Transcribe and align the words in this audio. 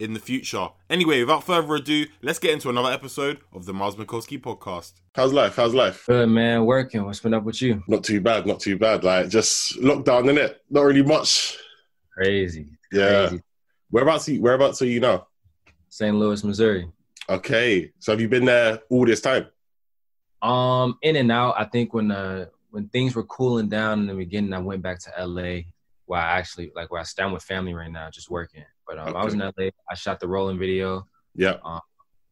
in 0.00 0.14
the 0.14 0.18
future. 0.18 0.68
Anyway, 0.88 1.20
without 1.20 1.44
further 1.44 1.74
ado, 1.74 2.06
let's 2.22 2.38
get 2.38 2.52
into 2.52 2.70
another 2.70 2.90
episode 2.90 3.38
of 3.52 3.66
the 3.66 3.74
Miles 3.74 3.96
Mikulski 3.96 4.40
podcast. 4.40 4.94
How's 5.14 5.32
life? 5.32 5.56
How's 5.56 5.74
life? 5.74 6.06
Good 6.06 6.28
man, 6.28 6.64
working. 6.64 7.04
What's 7.04 7.20
been 7.20 7.34
up 7.34 7.44
with 7.44 7.60
you? 7.60 7.82
Not 7.86 8.02
too 8.02 8.20
bad, 8.20 8.46
not 8.46 8.60
too 8.60 8.78
bad. 8.78 9.04
Like 9.04 9.28
just 9.28 9.78
lockdown 9.78 10.30
in 10.30 10.38
it. 10.38 10.62
Not 10.70 10.82
really 10.82 11.02
much. 11.02 11.58
Crazy. 12.14 12.66
Yeah. 12.90 13.28
Crazy. 13.28 13.42
Whereabouts? 13.90 14.28
Are 14.28 14.32
you, 14.32 14.40
whereabouts 14.40 14.82
are 14.82 14.86
you 14.86 15.00
now? 15.00 15.26
St. 15.90 16.16
Louis, 16.16 16.42
Missouri. 16.42 16.88
Okay. 17.28 17.92
So 17.98 18.12
have 18.12 18.20
you 18.20 18.28
been 18.28 18.46
there 18.46 18.80
all 18.88 19.04
this 19.04 19.20
time? 19.20 19.46
Um, 20.40 20.98
in 21.02 21.16
and 21.16 21.30
out. 21.30 21.56
I 21.58 21.64
think 21.64 21.92
when 21.92 22.10
uh 22.10 22.46
when 22.70 22.88
things 22.88 23.14
were 23.14 23.24
cooling 23.24 23.68
down 23.68 24.00
in 24.00 24.06
the 24.06 24.14
beginning, 24.14 24.54
I 24.54 24.60
went 24.60 24.80
back 24.80 25.00
to 25.00 25.26
LA 25.26 25.62
where 26.06 26.20
I 26.20 26.38
actually 26.38 26.72
like 26.74 26.90
where 26.90 27.00
I 27.00 27.04
stand 27.04 27.32
with 27.32 27.42
family 27.42 27.74
right 27.74 27.90
now, 27.90 28.08
just 28.10 28.30
working. 28.30 28.64
But 28.90 28.98
um, 28.98 29.16
I 29.16 29.24
was 29.24 29.34
in 29.34 29.40
LA. 29.40 29.68
I 29.88 29.94
shot 29.94 30.18
the 30.18 30.26
rolling 30.26 30.58
video. 30.58 31.06
Yeah. 31.36 31.56
Um, 31.64 31.80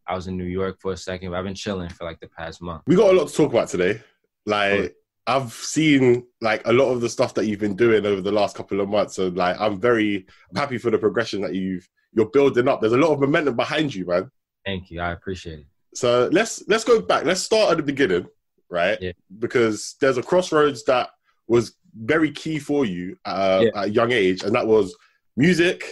I 0.08 0.16
was 0.16 0.26
in 0.26 0.36
New 0.36 0.44
York 0.44 0.78
for 0.80 0.92
a 0.92 0.96
second. 0.96 1.30
But 1.30 1.38
I've 1.38 1.44
been 1.44 1.54
chilling 1.54 1.88
for 1.90 2.04
like 2.04 2.18
the 2.18 2.26
past 2.28 2.60
month. 2.60 2.82
We 2.88 2.96
got 2.96 3.14
a 3.14 3.16
lot 3.16 3.28
to 3.28 3.34
talk 3.34 3.52
about 3.52 3.68
today. 3.68 4.00
Like 4.44 4.96
I've 5.28 5.52
seen 5.52 6.26
like 6.40 6.66
a 6.66 6.72
lot 6.72 6.90
of 6.90 7.00
the 7.00 7.08
stuff 7.08 7.34
that 7.34 7.46
you've 7.46 7.60
been 7.60 7.76
doing 7.76 8.04
over 8.06 8.20
the 8.20 8.32
last 8.32 8.56
couple 8.56 8.80
of 8.80 8.88
months, 8.88 9.18
and 9.18 9.36
like 9.36 9.56
I'm 9.60 9.80
very 9.80 10.26
I'm 10.50 10.56
happy 10.56 10.78
for 10.78 10.90
the 10.90 10.98
progression 10.98 11.42
that 11.42 11.54
you've 11.54 11.88
you're 12.14 12.30
building 12.30 12.66
up. 12.66 12.80
There's 12.80 12.94
a 12.94 12.96
lot 12.98 13.12
of 13.12 13.20
momentum 13.20 13.54
behind 13.54 13.94
you, 13.94 14.06
man. 14.06 14.30
Thank 14.66 14.90
you. 14.90 15.00
I 15.00 15.12
appreciate 15.12 15.60
it. 15.60 15.66
So 15.94 16.28
let's 16.32 16.66
let's 16.66 16.84
go 16.84 17.00
back. 17.00 17.24
Let's 17.24 17.42
start 17.42 17.70
at 17.70 17.76
the 17.76 17.82
beginning, 17.84 18.26
right? 18.68 18.98
Yeah. 19.00 19.12
Because 19.38 19.94
there's 20.00 20.18
a 20.18 20.22
crossroads 20.22 20.82
that 20.84 21.10
was 21.46 21.76
very 21.94 22.32
key 22.32 22.58
for 22.58 22.84
you 22.84 23.16
uh, 23.24 23.60
Yeah. 23.62 23.80
at 23.80 23.84
a 23.86 23.90
young 23.90 24.10
age, 24.10 24.42
and 24.42 24.54
that 24.54 24.66
was 24.66 24.96
music 25.36 25.84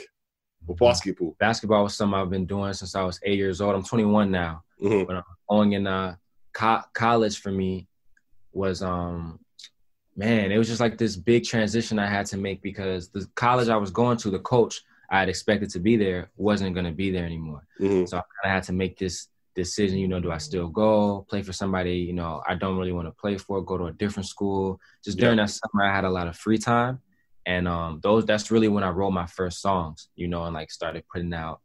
or 0.66 0.74
basketball. 0.76 1.36
Basketball 1.38 1.82
was 1.84 1.94
something 1.94 2.18
I've 2.18 2.30
been 2.30 2.46
doing 2.46 2.72
since 2.72 2.94
I 2.94 3.02
was 3.02 3.20
eight 3.22 3.38
years 3.38 3.60
old. 3.60 3.74
I'm 3.74 3.84
21 3.84 4.30
now. 4.30 4.62
Mhm. 4.82 5.06
But 5.06 5.16
uh, 5.16 5.22
going 5.48 5.72
in 5.72 5.86
uh, 5.86 6.16
co- 6.52 6.82
college 6.92 7.40
for 7.40 7.50
me 7.50 7.86
was 8.52 8.82
um 8.82 9.38
man, 10.16 10.50
it 10.50 10.56
was 10.58 10.66
just 10.68 10.80
like 10.80 10.96
this 10.96 11.14
big 11.14 11.44
transition 11.44 11.98
I 11.98 12.06
had 12.08 12.24
to 12.26 12.38
make 12.38 12.62
because 12.62 13.08
the 13.10 13.26
college 13.34 13.68
I 13.68 13.76
was 13.76 13.90
going 13.90 14.16
to, 14.18 14.30
the 14.30 14.38
coach 14.38 14.82
I 15.10 15.20
had 15.20 15.28
expected 15.28 15.68
to 15.70 15.78
be 15.78 15.96
there 15.96 16.30
wasn't 16.36 16.74
going 16.74 16.86
to 16.86 16.92
be 16.92 17.10
there 17.10 17.24
anymore. 17.24 17.66
Mhm. 17.80 18.08
So 18.08 18.16
I 18.16 18.20
kind 18.20 18.46
of 18.46 18.50
had 18.50 18.62
to 18.64 18.72
make 18.72 18.98
this 18.98 19.28
decision. 19.54 19.98
You 19.98 20.08
know, 20.08 20.20
do 20.20 20.30
I 20.32 20.38
still 20.38 20.68
go 20.68 21.26
play 21.28 21.42
for 21.42 21.52
somebody? 21.52 21.96
You 21.98 22.12
know, 22.14 22.42
I 22.48 22.54
don't 22.54 22.76
really 22.78 22.92
want 22.92 23.08
to 23.08 23.12
play 23.12 23.36
for. 23.38 23.62
Go 23.62 23.76
to 23.78 23.84
a 23.86 23.92
different 23.92 24.26
school. 24.28 24.80
Just 25.04 25.18
during 25.18 25.36
that 25.36 25.50
summer, 25.50 25.84
I 25.84 25.94
had 25.94 26.04
a 26.04 26.10
lot 26.10 26.28
of 26.28 26.36
free 26.36 26.58
time, 26.58 27.00
and 27.46 27.66
um, 27.68 28.00
those 28.02 28.26
that's 28.26 28.50
really 28.50 28.68
when 28.68 28.84
I 28.84 28.90
wrote 28.90 29.12
my 29.12 29.26
first 29.26 29.60
songs. 29.62 30.08
You 30.16 30.28
know, 30.28 30.44
and 30.44 30.54
like 30.54 30.70
started 30.70 31.04
putting 31.12 31.32
out 31.32 31.60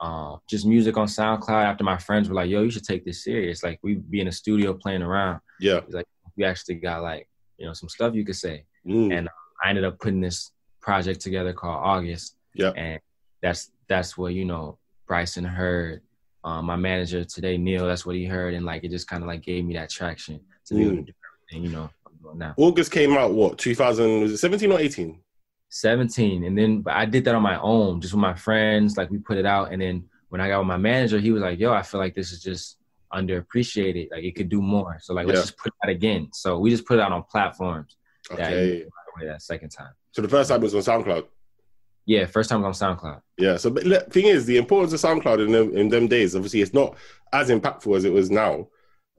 um, 0.00 0.38
just 0.48 0.66
music 0.66 0.96
on 0.96 1.06
SoundCloud. 1.06 1.64
After 1.64 1.84
my 1.84 1.98
friends 1.98 2.28
were 2.28 2.34
like, 2.34 2.50
"Yo, 2.50 2.62
you 2.62 2.70
should 2.70 2.84
take 2.84 3.04
this 3.04 3.24
serious." 3.24 3.62
Like 3.62 3.78
we 3.82 3.96
be 3.96 4.20
in 4.20 4.28
a 4.28 4.32
studio 4.32 4.72
playing 4.74 5.02
around. 5.02 5.40
Yeah. 5.58 5.80
Like 5.88 6.06
we 6.36 6.44
actually 6.44 6.76
got 6.76 7.02
like 7.02 7.28
you 7.58 7.66
know 7.66 7.72
some 7.72 7.88
stuff 7.88 8.14
you 8.14 8.24
could 8.24 8.36
say, 8.36 8.64
Mm. 8.86 9.12
and 9.16 9.28
I 9.62 9.68
ended 9.70 9.84
up 9.84 9.98
putting 9.98 10.20
this 10.22 10.52
project 10.80 11.20
together 11.20 11.52
called 11.52 11.80
August 11.84 12.36
Yeah. 12.54 12.70
and 12.70 12.98
that's 13.42 13.70
that's 13.88 14.16
what 14.16 14.32
you 14.32 14.44
know 14.46 14.78
Bryson 15.06 15.44
heard. 15.44 16.00
Um, 16.42 16.64
my 16.64 16.76
manager 16.76 17.22
today, 17.22 17.58
Neil, 17.58 17.86
that's 17.86 18.06
what 18.06 18.16
he 18.16 18.24
heard, 18.24 18.54
and 18.54 18.64
like 18.64 18.82
it 18.84 18.90
just 18.90 19.06
kind 19.06 19.22
of 19.22 19.26
like 19.28 19.42
gave 19.42 19.66
me 19.66 19.74
that 19.74 19.90
traction 19.90 20.40
to 20.66 20.74
be 20.74 20.82
able 20.82 20.90
to 20.96 21.02
Mm. 21.02 21.06
do 21.06 21.12
everything, 21.52 21.64
you 21.70 21.76
know, 21.76 21.90
now. 22.36 22.54
August 22.56 22.92
came 22.92 23.12
out 23.16 23.32
what 23.32 23.58
2000 23.58 24.20
was 24.22 24.32
it 24.32 24.38
17 24.38 24.72
or 24.72 24.78
18? 24.80 25.20
17, 25.70 26.44
and 26.44 26.58
then 26.58 26.82
but 26.82 26.94
I 26.94 27.04
did 27.06 27.24
that 27.24 27.34
on 27.34 27.42
my 27.42 27.58
own, 27.60 28.00
just 28.00 28.12
with 28.12 28.20
my 28.20 28.34
friends. 28.34 28.96
Like 28.96 29.10
we 29.10 29.18
put 29.18 29.38
it 29.38 29.46
out, 29.46 29.72
and 29.72 29.80
then 29.80 30.04
when 30.28 30.40
I 30.40 30.48
got 30.48 30.58
with 30.58 30.66
my 30.66 30.76
manager, 30.76 31.18
he 31.18 31.30
was 31.30 31.42
like, 31.42 31.58
"Yo, 31.60 31.72
I 31.72 31.82
feel 31.82 32.00
like 32.00 32.14
this 32.14 32.32
is 32.32 32.42
just 32.42 32.76
underappreciated. 33.12 34.10
Like 34.10 34.24
it 34.24 34.34
could 34.34 34.48
do 34.48 34.60
more. 34.60 34.98
So 35.00 35.14
like 35.14 35.26
let's 35.26 35.40
just 35.42 35.56
put 35.56 35.68
it 35.72 35.86
out 35.86 35.90
again." 35.90 36.28
So 36.32 36.58
we 36.58 36.70
just 36.70 36.86
put 36.86 36.98
it 36.98 37.02
out 37.02 37.12
on 37.12 37.22
platforms. 37.30 37.96
that 38.30 38.40
Okay. 38.40 38.84
right 39.16 39.26
that 39.26 39.42
second 39.42 39.70
time. 39.70 39.92
So 40.12 40.22
the 40.22 40.28
first 40.28 40.50
time 40.50 40.60
was 40.60 40.74
on 40.74 40.80
SoundCloud. 40.80 41.26
Yeah, 42.06 42.26
first 42.26 42.50
time 42.50 42.64
on 42.64 42.72
SoundCloud. 42.72 43.20
Yeah. 43.38 43.56
So 43.56 43.70
but 43.70 43.84
the 43.84 44.00
thing 44.10 44.26
is, 44.26 44.46
the 44.46 44.56
importance 44.56 44.92
of 44.92 45.00
SoundCloud 45.00 45.44
in 45.44 45.52
them, 45.52 45.76
in 45.76 45.88
them 45.88 46.08
days, 46.08 46.34
obviously, 46.34 46.62
it's 46.62 46.74
not 46.74 46.96
as 47.32 47.48
impactful 47.48 47.96
as 47.96 48.04
it 48.04 48.12
was 48.12 48.30
now. 48.30 48.68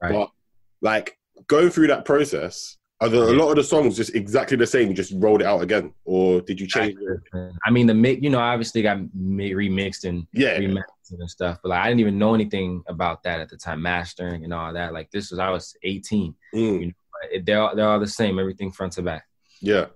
Right. 0.02 0.12
But 0.12 0.30
like 0.82 1.16
going 1.46 1.70
through 1.70 1.86
that 1.86 2.04
process, 2.04 2.76
are 3.02 3.08
the, 3.08 3.22
a 3.22 3.34
lot 3.36 3.50
of 3.50 3.56
the 3.56 3.64
songs 3.64 3.96
just 3.96 4.14
exactly 4.14 4.56
the 4.56 4.66
same? 4.66 4.88
You 4.88 4.94
just 4.94 5.12
rolled 5.16 5.40
it 5.42 5.46
out 5.46 5.62
again, 5.62 5.92
or 6.04 6.40
did 6.40 6.60
you 6.60 6.66
change 6.66 6.96
it? 7.00 7.52
I 7.66 7.70
mean, 7.70 7.86
the 7.86 7.94
mix, 7.94 8.22
you 8.22 8.30
know, 8.30 8.38
obviously 8.38 8.82
got 8.82 8.98
remixed 8.98 10.04
and 10.04 10.26
Yeah. 10.32 10.58
remasters 10.58 11.18
and 11.20 11.30
stuff, 11.30 11.58
but 11.62 11.70
like 11.70 11.80
I 11.80 11.88
didn't 11.88 12.00
even 12.00 12.18
know 12.18 12.34
anything 12.34 12.82
about 12.88 13.22
that 13.24 13.40
at 13.40 13.48
the 13.48 13.56
time, 13.56 13.82
mastering 13.82 14.44
and 14.44 14.54
all 14.54 14.72
that. 14.72 14.92
Like 14.92 15.10
this 15.10 15.30
was 15.30 15.38
I 15.38 15.50
was 15.50 15.76
18. 15.82 16.34
Mm, 16.54 16.94
But 17.12 17.32
it, 17.32 17.46
they're 17.46 17.60
all, 17.60 17.74
they're 17.76 17.88
all 17.88 18.00
the 18.00 18.06
same, 18.06 18.38
everything 18.38 18.72
front 18.72 18.92
to 18.94 19.02
back. 19.02 19.24
yeah. 19.60 19.86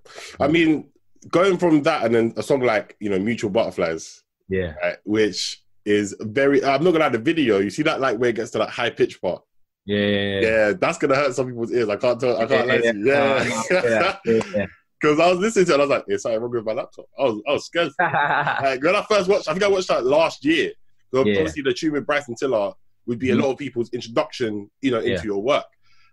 I 0.41 0.49
mean, 0.49 0.89
going 1.31 1.57
from 1.59 1.83
that 1.83 2.05
and 2.05 2.15
then 2.15 2.35
a 2.37 2.43
song 2.43 2.61
like 2.61 2.97
you 3.01 3.11
know 3.11 3.19
Mutual 3.19 3.51
Butterflies, 3.51 4.23
Yeah, 4.49 4.75
right, 4.83 4.97
which 5.05 5.63
is 5.85 6.15
very. 6.21 6.65
I'm 6.65 6.83
not 6.85 6.91
gonna 6.93 7.05
lie, 7.05 7.09
the 7.11 7.19
video. 7.19 7.59
You 7.61 7.71
see 7.71 7.83
that 7.85 8.01
like 8.01 8.19
where 8.19 8.31
it 8.31 8.37
gets 8.37 8.51
to 8.53 8.59
that 8.59 8.71
high 8.71 8.91
pitch 8.91 9.21
part. 9.23 9.43
Yeah, 9.87 9.99
yeah. 9.99 10.41
yeah. 10.41 10.41
Yeah, 10.41 10.73
that's 10.79 10.99
gonna 10.99 11.15
hurt 11.15 11.35
some 11.35 11.47
people's 11.47 11.73
ears. 11.73 11.89
I 11.89 11.97
can't 11.97 12.21
tell. 12.21 12.37
I 12.37 12.47
can't 12.47 12.69
lie 12.69 12.79
to 12.79 12.95
you. 12.95 13.07
Yeah. 13.07 13.45
yeah, 13.71 14.17
yeah, 14.25 14.41
yeah. 14.55 14.67
Because 15.01 15.21
I 15.25 15.31
was 15.31 15.39
listening 15.39 15.67
to 15.67 15.73
it, 15.73 15.75
and 15.75 15.83
I 15.83 15.85
was 15.87 15.91
like, 15.91 16.05
"Is 16.09 16.23
something 16.23 16.41
wrong 16.41 16.51
with 16.51 16.65
my 16.65 16.73
laptop?" 16.73 17.07
I 17.19 17.23
was, 17.23 17.43
I 17.49 17.53
was 17.53 17.67
scared. 17.67 17.93
Like, 18.01 18.83
when 18.83 18.97
I 18.97 19.05
first 19.09 19.29
watched, 19.29 19.49
I 19.49 19.53
think 19.53 19.65
I 19.65 19.69
watched 19.69 19.89
that 19.89 20.05
last 20.05 20.45
year. 20.45 20.73
So 21.15 21.25
Yeah. 21.25 21.39
obviously, 21.39 21.63
the 21.63 21.73
tune 21.73 21.93
with 21.93 22.07
Bryson 22.07 22.35
Tiller 22.35 22.73
would 23.07 23.19
be 23.19 23.31
a 23.31 23.37
Mhm. 23.37 23.43
lot 23.43 23.53
of 23.53 23.59
people's 23.59 23.91
introduction, 23.93 24.69
you 24.83 24.91
know, 24.91 24.99
into 24.99 25.11
Yeah. 25.13 25.23
your 25.25 25.43
work. 25.43 25.65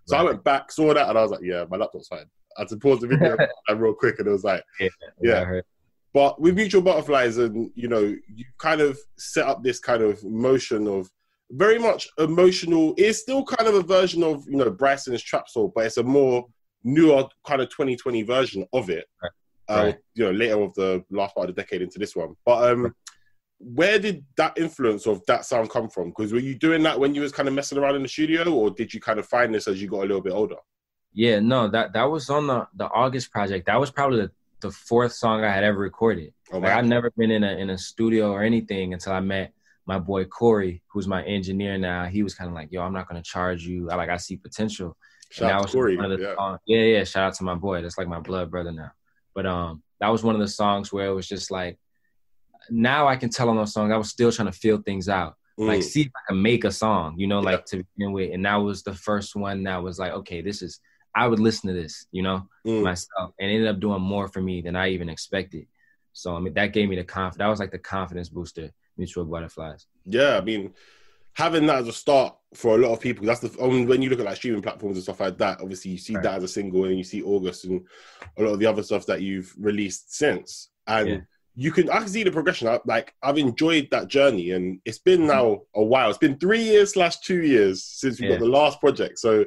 So 0.06 0.16
I 0.18 0.22
went 0.24 0.44
back, 0.44 0.72
saw 0.72 0.94
that, 0.94 1.10
and 1.10 1.18
I 1.18 1.22
was 1.22 1.32
like, 1.32 1.42
"Yeah, 1.44 1.66
my 1.70 1.78
laptop's 1.78 2.08
fine." 2.08 2.26
I 2.58 2.62
had 2.62 2.68
to 2.68 2.78
pause 2.78 3.00
the 3.00 3.08
video 3.08 3.36
real 3.76 3.94
quick, 3.96 4.20
and 4.20 4.28
it 4.28 4.32
was 4.32 4.44
like, 4.44 4.64
yeah, 4.80 4.90
Yeah. 5.22 5.62
But 6.14 6.40
with 6.40 6.54
mutual 6.56 6.84
butterflies, 6.84 7.38
and 7.40 7.72
you 7.74 7.88
know, 7.88 8.02
you 8.02 8.46
kind 8.60 8.82
of 8.82 9.00
set 9.18 9.48
up 9.48 9.64
this 9.64 9.80
kind 9.80 10.04
of 10.04 10.24
motion 10.24 10.88
of 10.88 11.10
very 11.54 11.78
much 11.78 12.08
emotional. 12.18 12.94
It's 12.98 13.20
still 13.20 13.44
kind 13.46 13.68
of 13.70 13.76
a 13.76 13.84
version 13.84 14.24
of 14.24 14.46
you 14.48 14.58
know 14.58 14.70
Bryson's 14.70 15.22
Trap 15.22 15.48
Soul, 15.48 15.72
but 15.74 15.86
it's 15.86 15.98
a 15.98 16.04
more 16.04 16.46
newer 16.84 17.26
kind 17.46 17.62
of 17.62 17.70
2020 17.70 18.24
version 18.24 18.66
of 18.74 18.90
it. 18.90 19.06
Right. 19.22 19.32
Uh, 19.70 19.84
Right. 19.86 19.98
You 20.16 20.26
know, 20.26 20.32
later 20.32 20.62
of 20.62 20.74
the 20.74 21.06
last 21.10 21.36
part 21.36 21.50
of 21.50 21.56
the 21.56 21.62
decade 21.62 21.82
into 21.82 21.98
this 21.98 22.16
one. 22.16 22.36
But 22.46 22.72
um, 22.72 22.94
where 23.60 23.98
did 23.98 24.26
that 24.36 24.58
influence 24.58 25.08
of 25.08 25.26
that 25.28 25.46
sound 25.46 25.70
come 25.70 25.90
from? 25.90 26.10
Because 26.10 26.34
were 26.34 26.40
you 26.40 26.56
doing 26.56 26.84
that 26.84 27.00
when 27.00 27.16
you 27.16 27.22
was 27.22 27.32
kind 27.32 27.48
of 27.48 27.56
messing 27.56 27.78
around 27.78 27.96
in 27.96 28.04
the 28.04 28.10
studio, 28.10 28.52
or 28.52 28.72
did 28.72 28.94
you 28.94 29.00
kind 29.00 29.20
of 29.20 29.26
find 29.26 29.56
this 29.56 29.68
as 29.68 29.82
you 29.82 29.88
got 29.88 30.02
a 30.02 30.08
little 30.08 30.22
bit 30.22 30.34
older? 30.34 30.58
Yeah, 31.14 31.40
no, 31.40 31.70
that 31.70 31.94
that 31.94 32.06
was 32.06 32.30
on 32.30 32.48
the 32.48 32.68
the 32.76 32.86
August 32.86 33.32
project. 33.32 33.68
That 33.68 33.80
was 33.80 33.92
probably 33.92 34.22
the, 34.22 34.32
the 34.62 34.72
fourth 34.72 35.14
song 35.14 35.44
I 35.44 35.52
had 35.52 35.64
ever 35.64 35.78
recorded. 35.78 36.34
Oh, 36.52 36.58
like. 36.58 36.72
I've 36.72 36.86
never 36.86 37.12
been 37.12 37.32
in 37.32 37.44
a 37.44 37.54
in 37.54 37.70
a 37.70 37.78
studio 37.78 38.32
or 38.32 38.44
anything 38.44 38.94
until 38.94 39.14
I 39.14 39.22
met 39.22 39.54
my 39.86 40.00
boy 40.00 40.26
Corey, 40.26 40.82
who's 40.88 41.08
my 41.08 41.24
engineer 41.26 41.78
now. 41.78 42.06
He 42.06 42.24
was 42.24 42.36
kind 42.36 42.50
of 42.50 42.54
like, 42.56 42.72
"Yo, 42.72 42.82
I'm 42.82 42.94
not 42.94 43.08
gonna 43.08 43.22
charge 43.24 43.64
you. 43.64 43.90
I 43.90 43.96
like 43.96 44.10
I 44.10 44.18
see 44.18 44.38
potential." 44.38 44.96
Shout 45.32 45.50
that 45.50 45.56
out 45.56 45.62
was 45.64 45.72
to 45.72 45.78
Corey. 45.78 45.98
one 45.98 46.12
of 46.12 46.18
the 46.20 46.24
Yeah. 46.26 46.36
songs- 46.36 46.60
yeah, 46.68 46.80
yeah. 46.82 47.04
Shout 47.04 47.24
out 47.24 47.34
to 47.36 47.44
my 47.44 47.56
boy. 47.56 47.82
That's 47.82 47.98
like 47.98 48.08
my 48.08 48.20
blood 48.20 48.52
brother 48.52 48.72
now. 48.72 48.92
But 49.34 49.46
um, 49.48 49.82
that 50.00 50.10
was 50.10 50.24
one 50.24 50.36
of 50.36 50.42
the 50.42 50.48
songs 50.48 50.94
where 50.94 51.08
it 51.08 51.14
was 51.14 51.28
just 51.28 51.50
like, 51.52 51.80
now 52.70 53.08
I 53.08 53.16
can 53.16 53.30
tell 53.30 53.50
on 53.50 53.56
those 53.58 53.74
songs. 53.74 53.92
I 53.92 53.98
was 53.98 54.10
still 54.10 54.32
trying 54.32 54.52
to 54.52 54.58
feel 54.58 54.78
things 54.78 55.10
out, 55.10 55.36
like 55.58 55.82
Mm. 55.82 55.84
see 55.84 56.02
if 56.02 56.12
I 56.16 56.22
can 56.30 56.42
make 56.42 56.64
a 56.64 56.72
song, 56.72 57.16
you 57.18 57.28
know, 57.28 57.40
Yeah. 57.40 57.46
like 57.46 57.66
to 57.68 57.84
begin 57.96 58.14
with. 58.14 58.32
And 58.34 58.46
that 58.46 58.56
was 58.58 58.84
the 58.84 58.94
first 58.94 59.36
one 59.36 59.64
that 59.64 59.82
was 59.84 60.00
like, 60.00 60.14
okay, 60.14 60.42
this 60.42 60.62
is. 60.62 60.80
I 61.16 61.28
would 61.28 61.40
listen 61.40 61.68
to 61.68 61.74
this, 61.74 62.08
you 62.12 62.24
know, 62.24 62.48
Mm. 62.66 62.82
myself, 62.84 63.34
and 63.40 63.52
it 63.52 63.56
ended 63.56 63.68
up 63.70 63.80
doing 63.80 64.02
more 64.02 64.28
for 64.28 64.42
me 64.42 64.62
than 64.62 64.76
I 64.76 64.90
even 64.90 65.10
expected. 65.10 65.68
So 66.14 66.36
I 66.36 66.40
mean, 66.40 66.54
that 66.56 66.74
gave 66.74 66.90
me 66.90 66.96
the 66.96 67.04
confidence. 67.04 67.38
That 67.40 67.48
was 67.48 67.60
like 67.60 67.72
the 67.72 67.78
confidence 67.80 68.30
booster. 68.30 68.72
Mutual 68.98 69.26
butterflies. 69.26 69.88
Yeah, 70.06 70.38
I 70.38 70.42
mean, 70.42 70.74
having 71.34 71.66
that 71.68 71.78
as 71.80 71.88
a 71.88 71.94
start 71.94 72.36
for 72.54 72.76
a 72.76 72.78
lot 72.78 72.94
of 72.94 73.00
people, 73.00 73.26
that's 73.26 73.40
the 73.40 73.56
only 73.60 73.86
when 73.86 74.02
you 74.02 74.10
look 74.10 74.20
at 74.20 74.26
like 74.26 74.36
streaming 74.36 74.62
platforms 74.62 74.98
and 74.98 75.04
stuff 75.04 75.20
like 75.20 75.38
that. 75.40 75.62
Obviously, 75.62 75.92
you 75.92 75.98
see 75.98 76.14
Right. 76.16 76.24
that 76.24 76.36
as 76.38 76.44
a 76.44 76.48
single, 76.48 76.86
and 76.86 76.98
you 76.98 77.04
see 77.04 77.24
August 77.24 77.66
and 77.66 77.86
a 78.38 78.44
lot 78.44 78.54
of 78.54 78.60
the 78.60 78.66
other 78.66 78.84
stuff 78.84 79.06
that 79.08 79.22
you've 79.22 79.54
released 79.60 80.16
since, 80.16 80.70
and 80.88 81.10
Yeah. 81.10 81.18
you 81.56 81.72
can 81.72 81.90
I 81.90 82.00
can 82.00 82.08
see 82.08 82.24
the 82.24 82.32
progression. 82.32 82.68
I, 82.68 82.80
like 82.86 83.14
I've 83.24 83.38
enjoyed 83.38 83.88
that 83.92 84.08
journey, 84.10 84.52
and 84.52 84.80
it's 84.86 85.00
been 85.00 85.22
Mm-hmm. 85.22 85.28
now 85.28 85.62
a 85.76 85.84
while. 85.84 86.10
It's 86.10 86.18
been 86.20 86.38
three 86.38 86.62
years 86.64 86.94
slash 86.94 87.20
two 87.20 87.42
years 87.44 87.84
since 87.84 88.20
we 88.20 88.26
Yeah. 88.28 88.34
got 88.34 88.40
the 88.42 88.46
last 88.48 88.80
project. 88.80 89.18
So, 89.20 89.46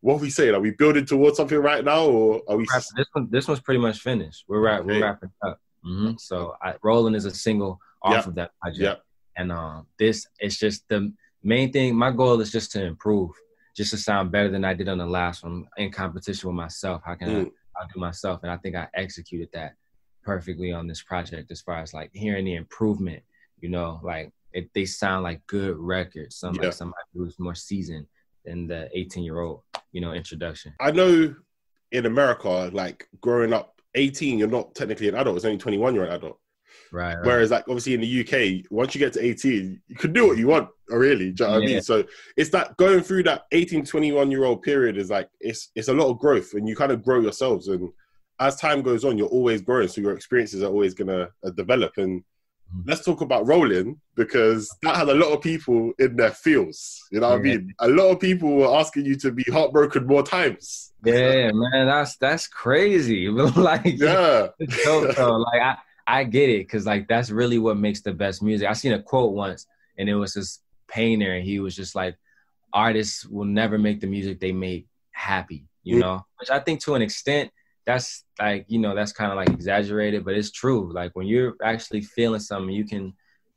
what 0.00 0.14
are 0.14 0.18
we 0.20 0.30
saying? 0.30 0.54
Are 0.54 0.60
we 0.60 0.70
building 0.70 1.04
towards 1.04 1.36
something 1.36 1.58
right 1.58 1.84
now, 1.84 2.06
or 2.06 2.42
are 2.48 2.56
we? 2.56 2.64
This 2.96 3.06
one, 3.12 3.28
this 3.30 3.48
one's 3.48 3.60
pretty 3.60 3.80
much 3.80 3.98
finished. 4.00 4.44
We're 4.48 4.66
Okay. 4.78 4.86
we're 4.86 5.02
wrapping 5.02 5.30
up. 5.42 5.60
hmm 5.84 6.12
So 6.18 6.54
I, 6.62 6.74
Rolling 6.82 7.14
is 7.14 7.24
a 7.26 7.30
single 7.30 7.80
off 8.02 8.12
Yeah. 8.12 8.28
of 8.28 8.34
that 8.36 8.50
project. 8.60 8.80
Yeah. 8.82 8.94
And 9.36 9.52
um, 9.52 9.86
this 9.98 10.26
it's 10.40 10.58
just 10.58 10.88
the 10.88 11.12
main 11.42 11.72
thing. 11.72 11.94
My 11.96 12.10
goal 12.10 12.40
is 12.40 12.50
just 12.50 12.72
to 12.72 12.84
improve, 12.84 13.30
just 13.76 13.90
to 13.92 13.96
sound 13.96 14.32
better 14.32 14.48
than 14.50 14.64
I 14.64 14.74
did 14.74 14.88
on 14.88 14.98
the 14.98 15.06
last 15.06 15.42
one. 15.44 15.66
In 15.76 15.90
competition 15.92 16.48
with 16.48 16.56
myself, 16.56 17.02
how 17.04 17.14
can 17.14 17.28
Mm. 17.28 17.50
I 17.80 17.86
do 17.92 18.00
myself? 18.00 18.40
And 18.42 18.50
I 18.50 18.56
think 18.56 18.74
I 18.74 18.88
executed 18.94 19.48
that 19.52 19.74
perfectly 20.24 20.72
on 20.72 20.86
this 20.88 21.02
project. 21.02 21.50
As 21.50 21.60
far 21.60 21.78
as 21.78 21.94
like 21.94 22.10
hearing 22.12 22.44
the 22.44 22.56
improvement, 22.56 23.22
you 23.60 23.68
know, 23.68 24.00
like 24.02 24.32
it, 24.52 24.68
they 24.74 24.84
sound 24.84 25.22
like 25.22 25.46
good 25.46 25.76
records. 25.78 26.36
Some 26.36 26.54
Yeah. 26.56 26.62
like 26.64 26.72
somebody 26.72 27.02
who's 27.14 27.38
more 27.38 27.54
seasoned 27.54 28.06
than 28.44 28.66
the 28.66 28.88
18 28.98 29.22
year 29.22 29.40
old, 29.40 29.62
you 29.92 30.00
know, 30.00 30.12
introduction. 30.12 30.74
I 30.80 30.90
know 30.90 31.34
in 31.92 32.06
America, 32.06 32.70
like 32.72 33.08
growing 33.20 33.52
up, 33.52 33.80
eighteen, 33.94 34.38
you're 34.38 34.48
not 34.48 34.74
technically 34.74 35.08
an 35.08 35.14
adult. 35.14 35.36
It's 35.36 35.44
only 35.46 35.56
twenty 35.58 35.78
one. 35.78 35.94
You're 35.94 36.04
an 36.04 36.12
adult. 36.12 36.38
Right. 36.92 37.14
right. 37.14 37.24
Whereas, 37.26 37.50
like, 37.50 37.64
obviously 37.68 37.94
in 37.94 38.00
the 38.00 38.20
UK, 38.20 38.64
once 38.70 38.94
you 38.94 38.98
get 38.98 39.12
to 39.14 39.24
18, 39.24 39.80
you 39.88 39.96
can 39.96 40.12
do 40.12 40.26
what 40.26 40.38
you 40.38 40.46
want, 40.46 40.68
really. 40.88 41.32
Do 41.32 41.44
you 41.44 41.50
know 41.50 41.54
what 41.56 41.62
I 41.62 41.66
mean? 41.66 41.82
So 41.82 42.04
it's 42.36 42.50
that 42.50 42.76
going 42.76 43.00
through 43.02 43.24
that 43.24 43.42
18, 43.52 43.84
21 43.84 44.30
year 44.30 44.44
old 44.44 44.62
period 44.62 44.96
is 44.96 45.10
like, 45.10 45.28
it's 45.40 45.70
it's 45.74 45.88
a 45.88 45.94
lot 45.94 46.08
of 46.10 46.18
growth 46.18 46.54
and 46.54 46.68
you 46.68 46.74
kind 46.76 46.92
of 46.92 47.02
grow 47.04 47.20
yourselves. 47.20 47.68
And 47.68 47.90
as 48.40 48.56
time 48.56 48.82
goes 48.82 49.04
on, 49.04 49.18
you're 49.18 49.28
always 49.28 49.60
growing. 49.60 49.88
So 49.88 50.00
your 50.00 50.12
experiences 50.14 50.62
are 50.62 50.68
always 50.70 50.94
going 50.94 51.08
to 51.08 51.30
uh, 51.44 51.50
develop. 51.50 51.98
And 51.98 52.22
Mhm. 52.68 52.82
let's 52.86 53.02
talk 53.02 53.22
about 53.22 53.46
rolling 53.46 53.98
because 54.14 54.68
that 54.82 54.94
had 54.94 55.08
a 55.08 55.14
lot 55.14 55.32
of 55.32 55.40
people 55.40 55.90
in 55.98 56.16
their 56.16 56.32
feels. 56.32 57.02
You 57.10 57.20
know 57.20 57.30
what 57.30 57.38
I 57.38 57.42
mean? 57.42 57.72
A 57.78 57.88
lot 57.88 58.10
of 58.10 58.20
people 58.20 58.56
were 58.56 58.76
asking 58.76 59.06
you 59.06 59.16
to 59.20 59.32
be 59.32 59.42
heartbroken 59.50 60.06
more 60.06 60.22
times. 60.22 60.92
Yeah, 61.02 61.50
man, 61.52 61.86
that's 61.86 62.18
that's 62.18 62.46
crazy. 62.46 63.28
like, 63.56 63.86
Yeah. 63.86 64.48
it's 64.58 64.84
dope, 64.84 65.16
though. 65.16 65.36
Like, 65.38 65.62
I 65.62 65.78
I 66.08 66.24
get 66.24 66.48
it 66.48 66.66
because 66.66 66.86
like 66.86 67.06
that's 67.06 67.30
really 67.30 67.58
what 67.58 67.76
makes 67.76 68.00
the 68.00 68.14
best 68.14 68.42
music. 68.42 68.66
I 68.66 68.72
seen 68.72 68.92
a 68.92 69.02
quote 69.02 69.34
once, 69.34 69.66
and 69.98 70.08
it 70.08 70.14
was 70.14 70.32
this 70.32 70.60
painter, 70.88 71.34
and 71.34 71.44
he 71.44 71.60
was 71.60 71.76
just 71.76 71.94
like, 71.94 72.16
artists 72.72 73.26
will 73.26 73.44
never 73.44 73.78
make 73.78 74.00
the 74.00 74.06
music 74.06 74.40
they 74.40 74.52
make 74.52 74.86
happy, 75.12 75.66
you 75.82 75.98
know. 75.98 76.24
Which 76.40 76.48
I 76.48 76.60
think 76.60 76.82
to 76.84 76.94
an 76.94 77.02
extent, 77.02 77.50
that's 77.84 78.24
like 78.40 78.64
you 78.68 78.78
know 78.78 78.94
that's 78.94 79.12
kind 79.12 79.30
of 79.30 79.36
like 79.36 79.50
exaggerated, 79.50 80.24
but 80.24 80.34
it's 80.34 80.50
true. 80.50 80.90
Like 80.92 81.14
when 81.14 81.26
you're 81.26 81.54
actually 81.62 82.00
feeling 82.00 82.40
something, 82.40 82.74
you 82.74 82.86
can 82.86 83.12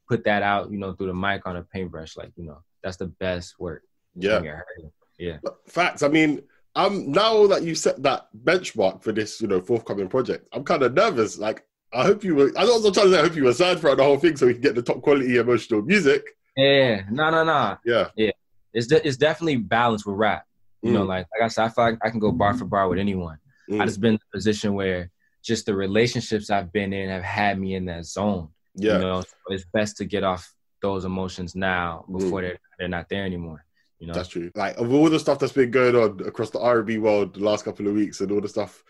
put 0.09 0.25
that 0.25 0.43
out, 0.43 0.69
you 0.71 0.77
know, 0.77 0.91
through 0.91 1.07
the 1.07 1.13
mic 1.13 1.47
on 1.47 1.55
a 1.55 1.63
paintbrush. 1.63 2.17
Like 2.17 2.33
you 2.35 2.43
know, 2.43 2.61
that's 2.83 2.97
the 2.97 3.07
best 3.07 3.59
work. 3.59 3.83
Yeah. 4.15 4.35
when 4.35 4.43
you're 4.43 4.55
hurting. 4.55 4.91
Yeah. 5.17 5.37
Facts. 5.67 6.03
I 6.03 6.09
mean, 6.09 6.41
I'm 6.75 7.11
now 7.11 7.47
that 7.47 7.63
you 7.63 7.75
set 7.75 8.01
that 8.03 8.27
benchmark 8.43 9.03
for 9.03 9.11
this, 9.11 9.41
you 9.41 9.47
know, 9.47 9.61
forthcoming 9.61 10.07
project, 10.07 10.47
I'm 10.51 10.63
kind 10.63 10.83
of 10.83 10.93
nervous. 10.93 11.37
Like, 11.37 11.63
I 11.93 12.03
hope 12.05 12.23
you 12.23 12.35
were. 12.35 12.51
I 12.57 12.63
was 12.63 12.81
trying 12.93 13.07
to 13.07 13.11
say, 13.13 13.19
I 13.19 13.23
hope 13.23 13.35
you 13.35 13.43
were 13.43 13.53
sad 13.53 13.79
throughout 13.79 13.97
the 13.97 14.03
whole 14.03 14.17
thing, 14.17 14.37
so 14.37 14.47
we 14.47 14.53
can 14.53 14.61
get 14.61 14.75
the 14.75 14.81
top 14.81 15.01
quality 15.01 15.37
emotional 15.37 15.81
music. 15.81 16.23
Yeah. 16.55 17.03
No, 17.09 17.29
no, 17.29 17.43
no. 17.43 17.77
Yeah. 17.85 18.07
Yeah. 18.15 18.31
It's 18.73 18.87
de- 18.87 19.05
it's 19.05 19.17
definitely 19.17 19.57
balanced 19.57 20.05
with 20.05 20.15
rap. 20.15 20.45
You 20.81 20.93
know, 20.93 21.03
Mm. 21.03 21.07
like 21.09 21.27
like 21.33 21.45
I 21.45 21.47
said, 21.49 21.65
I 21.65 21.69
feel 21.69 21.83
like 21.85 21.99
I 22.03 22.09
can 22.09 22.19
go 22.19 22.31
bar 22.31 22.53
for 22.53 22.65
bar 22.65 22.87
with 22.89 22.99
anyone. 22.99 23.37
I 23.69 23.73
Mm. 23.73 23.85
just 23.85 24.01
been 24.01 24.13
in 24.13 24.19
a 24.33 24.35
position 24.37 24.73
where 24.73 25.09
just 25.43 25.65
the 25.65 25.73
relationships 25.75 26.49
I've 26.49 26.71
been 26.71 26.93
in 26.93 27.09
have 27.09 27.23
had 27.23 27.59
me 27.59 27.75
in 27.75 27.85
that 27.85 28.05
zone. 28.05 28.49
Yeah. 28.75 28.93
You 28.93 28.99
know, 28.99 29.21
so 29.21 29.27
it's 29.49 29.65
best 29.73 29.97
to 29.97 30.05
get 30.05 30.23
off 30.23 30.53
those 30.81 31.03
emotions 31.05 31.55
now 31.55 32.05
Mm. 32.09 32.19
before 32.19 32.41
they're 32.41 32.59
they're 32.79 32.87
not 32.87 33.09
there 33.09 33.25
anymore. 33.25 33.63
You 33.99 34.07
know, 34.07 34.13
That's 34.13 34.29
true. 34.29 34.49
Like 34.55 34.77
of 34.77 34.91
all 34.91 35.09
the 35.09 35.19
stuff 35.19 35.37
that's 35.39 35.53
been 35.53 35.69
going 35.71 35.95
on 35.95 36.25
across 36.25 36.49
the 36.49 36.59
R&B 36.59 36.97
world 36.97 37.35
the 37.35 37.43
last 37.43 37.63
couple 37.65 37.87
of 37.87 37.93
weeks 37.93 38.19
and 38.21 38.31
all 38.31 38.41
the 38.41 38.47
stuff, 38.49 38.83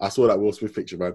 I 0.00 0.10
saw 0.10 0.26
that 0.26 0.38
Will 0.38 0.52
Smith 0.52 0.74
picture, 0.74 0.98
man. 0.98 1.14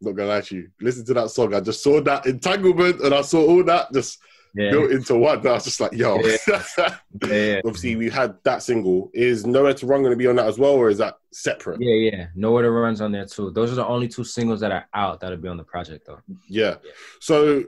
Not 0.00 0.12
gonna 0.16 0.28
lie 0.28 0.40
to 0.40 0.56
you. 0.56 0.70
Listen 0.80 1.04
to 1.06 1.14
that 1.14 1.30
song. 1.30 1.54
I 1.54 1.60
just 1.60 1.82
saw 1.82 2.00
that 2.00 2.26
entanglement 2.26 3.00
and 3.00 3.14
I 3.14 3.20
saw 3.22 3.46
all 3.46 3.64
that 3.64 3.92
just 3.92 4.18
yeah, 4.54 4.70
built 4.70 4.90
into 4.90 5.14
one. 5.16 5.46
I 5.46 5.52
was 5.52 5.64
just 5.64 5.80
like, 5.80 5.92
yo. 5.92 6.18
yeah, 7.28 7.60
Obviously, 7.64 7.96
we 7.96 8.08
had 8.10 8.36
that 8.44 8.62
single. 8.62 9.10
Is 9.14 9.44
Nowhere 9.46 9.74
to 9.74 9.86
Run 9.86 10.00
going 10.02 10.12
to 10.12 10.16
be 10.16 10.26
on 10.26 10.36
that 10.36 10.46
as 10.46 10.58
well, 10.58 10.72
or 10.72 10.88
is 10.88 10.98
that 10.98 11.16
separate? 11.32 11.80
yeah, 11.80 11.94
yeah. 11.94 12.26
Nowhere 12.34 12.62
to 12.62 12.70
runs 12.70 13.00
on 13.00 13.12
there 13.12 13.26
too. 13.26 13.50
Those 13.50 13.70
are 13.72 13.76
the 13.76 13.86
only 13.86 14.08
two 14.08 14.24
singles 14.24 14.60
that 14.60 14.72
are 14.72 14.86
out 14.94 15.20
that'll 15.20 15.38
be 15.38 15.48
on 15.48 15.56
the 15.56 15.64
project 15.64 16.06
though. 16.06 16.20
Yeah. 16.48 16.76
So 17.20 17.64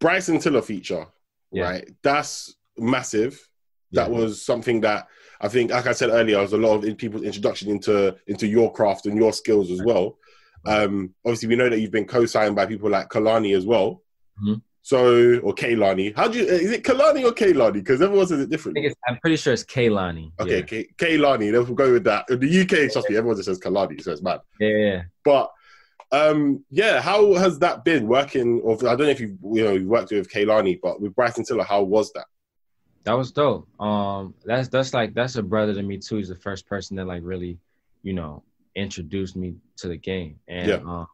Bryson 0.00 0.38
Tiller 0.38 0.62
feature, 0.62 1.06
Yeah. 1.52 1.64
right? 1.64 1.88
That's 2.02 2.54
massive. 2.78 3.46
That 3.92 4.10
Yeah. 4.10 4.18
was 4.18 4.42
something 4.44 4.80
that 4.82 5.06
I 5.40 5.46
think, 5.48 5.70
like 5.70 5.86
I 5.86 5.92
said 5.92 6.10
earlier, 6.10 6.40
was 6.40 6.52
a 6.52 6.58
lot 6.58 6.82
of 6.84 6.96
people's 6.98 7.22
introduction 7.22 7.70
into 7.70 8.16
into 8.26 8.46
your 8.46 8.72
craft 8.72 9.06
and 9.06 9.16
your 9.16 9.32
skills 9.32 9.70
as 9.70 9.82
well. 9.84 10.18
Um, 10.66 11.14
obviously, 11.24 11.48
we 11.48 11.56
know 11.56 11.68
that 11.68 11.80
you've 11.80 11.90
been 11.90 12.06
co-signed 12.06 12.56
by 12.56 12.66
people 12.66 12.90
like 12.90 13.08
Kalani 13.08 13.56
as 13.56 13.64
well. 13.66 14.02
Mhm. 14.42 14.62
So, 14.82 15.38
or 15.40 15.54
Kaylani. 15.54 16.16
How 16.16 16.28
do 16.28 16.38
you? 16.38 16.46
Is 16.46 16.70
it 16.70 16.82
Kalani 16.82 17.22
or 17.24 17.32
Kaylani? 17.32 17.74
Because 17.74 18.00
everyone 18.00 18.26
says 18.26 18.40
it 18.40 18.44
I 18.44 18.46
differently. 18.46 18.82
think 18.82 18.92
it's, 18.92 19.00
I'm 19.06 19.18
pretty 19.18 19.36
sure 19.36 19.52
it's 19.52 19.64
Kaylani. 19.64 20.32
Okay, 20.40 20.56
Yeah. 20.56 20.62
K- 20.62 20.88
Kaylani. 20.96 21.52
Let's 21.52 21.70
go 21.70 21.92
with 21.92 22.04
that. 22.04 22.24
In 22.30 22.40
the 22.40 22.60
UK, 22.62 22.90
trust 22.90 23.10
me, 23.10 23.16
everyone 23.16 23.36
just 23.36 23.48
says 23.48 23.58
Kalani, 23.58 24.00
so 24.00 24.12
it's 24.12 24.22
mad. 24.22 24.40
yeah, 24.58 24.68
yeah. 24.68 25.02
But 25.24 25.50
um, 26.10 26.64
yeah, 26.70 27.02
how 27.02 27.34
has 27.34 27.58
that 27.58 27.84
been 27.84 28.08
working? 28.08 28.60
Or 28.62 28.76
I 28.88 28.94
don't 28.96 29.00
know 29.00 29.08
if 29.08 29.20
you 29.20 29.36
you 29.52 29.64
know 29.64 29.72
you 29.72 29.86
worked 29.88 30.10
with 30.10 30.30
Kaylani, 30.32 30.80
but 30.82 31.02
with 31.02 31.14
Bryson 31.14 31.44
Tiller, 31.44 31.64
how 31.64 31.82
was 31.82 32.10
that? 32.14 32.24
That 33.04 33.12
was 33.12 33.30
dope. 33.30 33.68
Um, 33.80 34.32
that's 34.44 34.68
that's 34.68 34.94
like 34.94 35.12
that's 35.12 35.36
a 35.36 35.42
brother 35.42 35.74
to 35.74 35.82
me 35.82 35.98
too. 35.98 36.16
He's 36.16 36.28
the 36.28 36.34
first 36.34 36.66
person 36.66 36.96
that 36.96 37.06
like 37.06 37.20
really, 37.24 37.58
you 38.02 38.14
know, 38.14 38.42
introduced 38.78 39.36
me 39.36 39.54
to 39.76 39.88
the 39.88 39.96
game, 39.96 40.38
and 40.48 40.68
Yeah. 40.68 40.76
um, 40.76 41.06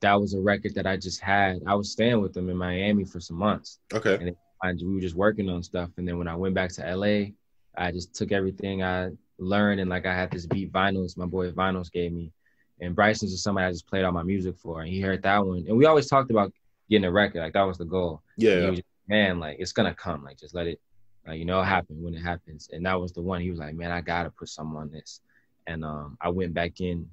that 0.00 0.20
was 0.20 0.34
a 0.34 0.40
record 0.40 0.74
that 0.74 0.86
I 0.86 0.96
just 0.96 1.20
had. 1.20 1.60
I 1.66 1.74
was 1.74 1.92
staying 1.92 2.20
with 2.20 2.32
them 2.34 2.48
in 2.48 2.56
Miami 2.56 3.04
for 3.04 3.20
some 3.20 3.36
months. 3.36 3.78
Okay, 3.94 4.34
I, 4.62 4.72
we 4.74 4.94
were 4.94 5.00
just 5.00 5.14
working 5.16 5.48
on 5.48 5.62
stuff, 5.62 5.90
and 5.96 6.06
then 6.06 6.18
when 6.18 6.28
I 6.28 6.36
went 6.36 6.54
back 6.54 6.70
to 6.74 6.96
LA, 6.96 7.32
I 7.76 7.90
just 7.92 8.14
took 8.14 8.32
everything 8.32 8.82
I 8.82 9.10
learned, 9.38 9.80
and 9.80 9.90
like 9.90 10.06
I 10.06 10.14
had 10.14 10.30
this 10.30 10.46
beat 10.46 10.72
vinyls. 10.72 11.16
My 11.16 11.26
boy 11.26 11.50
Vinylz 11.50 11.90
gave 11.92 12.12
me, 12.12 12.32
and 12.80 12.94
Bryson's 12.94 13.32
just 13.32 13.44
somebody 13.44 13.66
I 13.66 13.70
just 13.72 13.86
played 13.86 14.04
all 14.04 14.12
my 14.12 14.22
music 14.22 14.56
for, 14.56 14.80
and 14.82 14.88
he 14.90 15.00
heard 15.00 15.22
that 15.22 15.44
one, 15.46 15.64
and 15.68 15.76
we 15.76 15.86
always 15.86 16.08
talked 16.08 16.30
about 16.30 16.52
getting 16.90 17.04
a 17.04 17.12
record. 17.12 17.40
Like 17.40 17.52
that 17.54 17.62
was 17.62 17.78
the 17.78 17.84
goal. 17.84 18.22
yeah, 18.36 18.60
he 18.60 18.70
was 18.70 18.80
man, 19.08 19.38
like 19.40 19.56
it's 19.60 19.72
gonna 19.72 19.94
come. 19.94 20.24
Like 20.24 20.38
just 20.38 20.54
let 20.54 20.66
it, 20.66 20.80
like 21.26 21.38
you 21.38 21.44
know, 21.44 21.62
happen 21.62 22.02
when 22.02 22.14
it 22.14 22.20
happens. 22.22 22.68
And 22.72 22.84
that 22.86 23.00
was 23.00 23.12
the 23.12 23.22
one. 23.22 23.40
He 23.40 23.50
was 23.50 23.58
like, 23.60 23.74
man, 23.74 23.90
I 23.92 24.00
gotta 24.00 24.30
put 24.30 24.48
something 24.48 24.76
on 24.76 24.90
this. 24.90 25.20
And 25.66 25.84
um, 25.84 26.16
I 26.20 26.28
went 26.28 26.54
back 26.54 26.80
in 26.80 27.08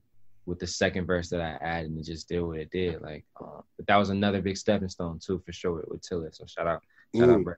with 0.46 0.60
the 0.60 0.68
second 0.68 1.06
verse 1.06 1.30
that 1.30 1.42
I 1.42 1.52
added, 1.64 1.92
and 1.92 2.00
it 2.00 2.06
just 2.06 2.28
did 2.28 2.42
what 2.42 2.58
it 2.58 2.72
did. 2.72 3.02
Like, 3.02 3.24
uh, 3.40 3.62
but 3.78 3.86
that 3.88 3.98
was 3.98 4.10
another 4.10 4.42
big 4.42 4.58
stepping 4.58 4.90
stone 4.90 5.20
too, 5.20 5.42
for 5.46 5.52
sure, 5.52 5.84
with, 5.88 6.02
Tiller. 6.02 6.30
So 6.32 6.46
shout 6.46 6.68
out, 6.68 6.82
shout 7.16 7.30
Mm. 7.30 7.36
out, 7.36 7.44
Brett. 7.44 7.58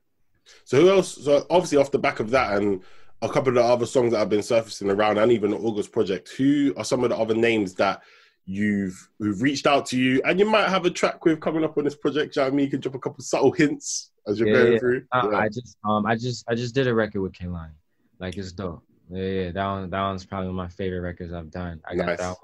So 0.66 0.82
who 0.82 0.90
else? 0.90 1.24
So 1.24 1.46
obviously 1.50 1.78
off 1.78 1.92
the 1.92 2.00
back 2.00 2.20
of 2.20 2.30
that 2.32 2.58
and 2.62 2.82
a 3.22 3.30
couple 3.30 3.50
of 3.50 3.56
the 3.56 3.64
other 3.64 3.86
songs 3.86 4.12
that 4.12 4.18
have 4.20 4.30
been 4.30 4.42
surfacing 4.44 4.90
around, 4.90 5.18
and 5.20 5.32
even 5.32 5.52
the 5.52 5.58
August 5.58 5.92
project, 5.92 6.30
who 6.36 6.74
are 6.76 6.84
some 6.84 7.04
of 7.04 7.12
the 7.12 7.18
other 7.18 7.36
names 7.36 7.76
that 7.76 8.02
you've 8.46 9.10
who've 9.20 9.42
reached 9.42 9.68
out 9.68 9.86
to 9.86 9.98
you, 9.98 10.22
and 10.26 10.40
you 10.40 10.46
might 10.46 10.68
have 10.68 10.86
a 10.86 10.90
track 10.90 11.24
with 11.24 11.40
coming 11.40 11.64
up 11.64 11.78
on 11.78 11.84
this 11.86 11.96
project. 11.96 12.36
You 12.36 12.42
know 12.42 12.48
I 12.48 12.52
mean, 12.52 12.66
you 12.66 12.72
can 12.72 12.82
drop 12.82 12.96
a 12.96 13.00
couple 13.00 13.24
subtle 13.24 13.52
hints 13.52 14.12
as 14.28 14.40
you're 14.40 14.50
Yeah, 14.50 14.56
going 14.56 14.74
yeah. 14.74 14.80
through. 14.80 15.06
I, 15.12 15.28
Yeah. 15.30 15.38
I 15.38 15.48
just 15.50 15.78
um 15.86 16.06
I 16.06 16.16
just 16.16 16.44
I 16.50 16.56
just 16.56 16.74
did 16.76 16.88
a 16.88 16.94
record 16.94 17.22
with 17.22 17.34
Kaylani. 17.34 17.70
Like 18.20 18.36
it's 18.38 18.52
dope. 18.52 18.84
Yeah, 19.12 19.24
yeah, 19.24 19.52
that 19.52 19.68
one 19.68 19.90
that 19.90 20.02
one's 20.02 20.26
probably 20.26 20.48
one 20.48 20.60
of 20.60 20.70
my 20.70 20.76
favorite 20.76 21.02
records 21.02 21.34
I've 21.34 21.52
done. 21.52 21.82
I 21.86 21.96
got 21.96 22.06
Nice. 22.08 22.20
that 22.20 22.36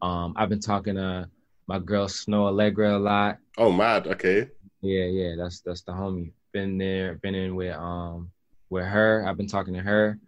one. 0.00 0.10
Um 0.10 0.34
I've 0.36 0.48
been 0.48 0.60
talking 0.60 0.94
to 0.96 1.28
my 1.66 1.78
girl 1.78 2.06
Snoh 2.06 2.50
Aalegra 2.50 2.94
a 2.96 2.98
lot. 2.98 3.38
oh, 3.58 3.70
mad. 3.70 4.06
Okay. 4.06 4.48
Yeah, 4.80 5.04
yeah, 5.04 5.34
that's 5.36 5.60
that's 5.60 5.82
the 5.82 5.92
homie. 5.92 6.32
Been 6.52 6.78
there, 6.78 7.16
been 7.16 7.34
in 7.34 7.54
with 7.56 7.74
um 7.76 8.30
with 8.70 8.84
her. 8.86 9.24
I've 9.26 9.36
been 9.36 9.48
talking 9.48 9.74
to 9.74 9.80
her. 9.80 10.18